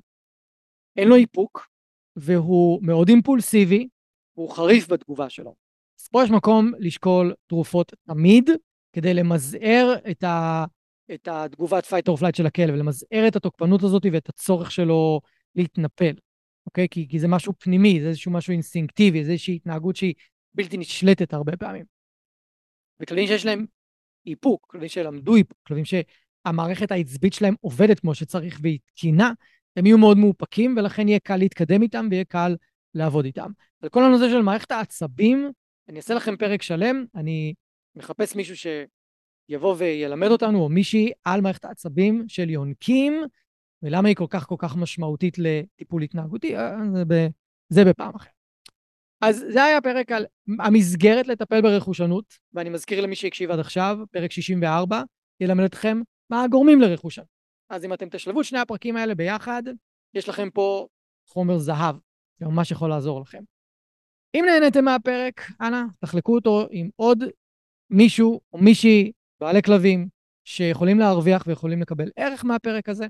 [0.97, 1.67] אין לו איפוק,
[2.15, 3.87] והוא מאוד אימפולסיבי,
[4.37, 5.55] והוא חריף בתגובה שלו.
[5.99, 8.49] אז פה יש מקום לשקול תרופות תמיד,
[8.93, 10.65] כדי למזער את, ה,
[11.13, 15.21] את התגובת fight or flight של הכלב, למזער את התוקפנות הזאת ואת הצורך שלו
[15.55, 16.13] להתנפל,
[16.65, 16.87] אוקיי?
[16.91, 20.13] כי, כי זה משהו פנימי, זה איזשהו משהו אינסטינקטיבי, זה איזושהי התנהגות שהיא
[20.53, 21.85] בלתי נשלטת הרבה פעמים.
[22.99, 23.65] וכלבים שיש להם
[24.25, 29.31] איפוק, כלבים שלמדו איפוק, כלבים שהמערכת העצבית שלהם עובדת כמו שצריך והיא תקינה,
[29.75, 32.55] הם יהיו מאוד מאופקים, ולכן יהיה קל להתקדם איתם ויהיה קל
[32.95, 33.51] לעבוד איתם.
[33.81, 35.51] על כל הנושא של מערכת העצבים,
[35.89, 37.53] אני אעשה לכם פרק שלם, אני
[37.95, 38.55] מחפש מישהו
[39.49, 43.21] שיבוא וילמד אותנו, או מישהי, על מערכת העצבים של יונקים,
[43.83, 47.27] ולמה היא כל כך כל כך משמעותית לטיפול התנהגותי, אה, זה, ב,
[47.69, 48.31] זה בפעם אחרת.
[49.21, 50.25] אז זה היה פרק על
[50.59, 55.03] המסגרת לטפל ברכושנות, ואני מזכיר למי שהקשיב עד עכשיו, פרק 64,
[55.39, 57.27] ילמד אתכם מה הגורמים לרכושנות.
[57.71, 59.63] אז אם אתם תשלבו את שני הפרקים האלה ביחד,
[60.13, 60.87] יש לכם פה
[61.27, 61.95] חומר זהב,
[62.39, 63.43] זה ממש יכול לעזור לכם.
[64.35, 67.23] אם נהניתם מהפרק, אנא, תחלקו אותו עם עוד
[67.89, 70.07] מישהו או מישהי, בעלי כלבים,
[70.43, 73.05] שיכולים להרוויח ויכולים לקבל ערך מהפרק הזה.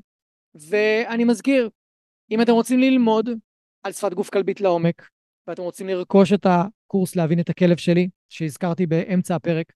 [0.55, 1.69] ואני מזכיר,
[2.31, 3.29] אם אתם רוצים ללמוד
[3.83, 5.09] על שפת גוף כלבית לעומק,
[5.47, 9.73] ואתם רוצים לרכוש את הקורס להבין את הכלב שלי, שהזכרתי באמצע הפרק,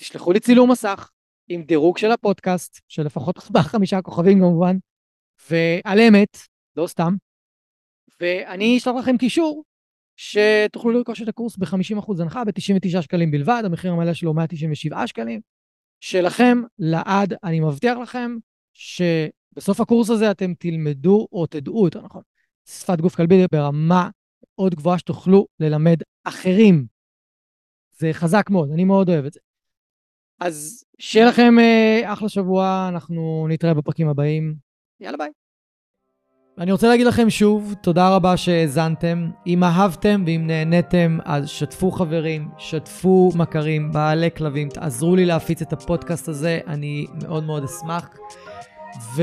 [0.00, 1.10] תשלחו לי צילום מסך
[1.48, 4.76] עם דירוג של הפודקאסט, של לפחות ארבעה-חמישה כוכבים כמובן,
[5.50, 6.38] ועל אמת,
[6.76, 7.14] לא סתם,
[8.20, 9.64] ואני אשלח לכם קישור
[10.16, 15.40] שתוכלו לרכוש את הקורס ב-50% הנחה, ב-99 שקלים בלבד, המחיר המלא שלו 197 שקלים.
[16.00, 18.36] שלכם לעד, אני מבטיח לכם
[18.72, 22.22] שבסוף הקורס הזה אתם תלמדו, או תדעו יותר נכון,
[22.68, 24.10] שפת גוף כלבי ברמה
[24.42, 26.86] מאוד גבוהה שתוכלו ללמד אחרים.
[27.98, 29.40] זה חזק מאוד, אני מאוד אוהב את זה.
[30.40, 34.54] אז שיהיה לכם אה, אחלה שבוע, אנחנו נתראה בפרקים הבאים.
[35.00, 35.28] יאללה ביי.
[36.58, 39.30] אני רוצה להגיד לכם שוב, תודה רבה שהאזנתם.
[39.46, 45.72] אם אהבתם ואם נהניתם, אז שתפו חברים, שתפו מכרים, בעלי כלבים, תעזרו לי להפיץ את
[45.72, 48.08] הפודקאסט הזה, אני מאוד מאוד אשמח.
[49.16, 49.22] ו...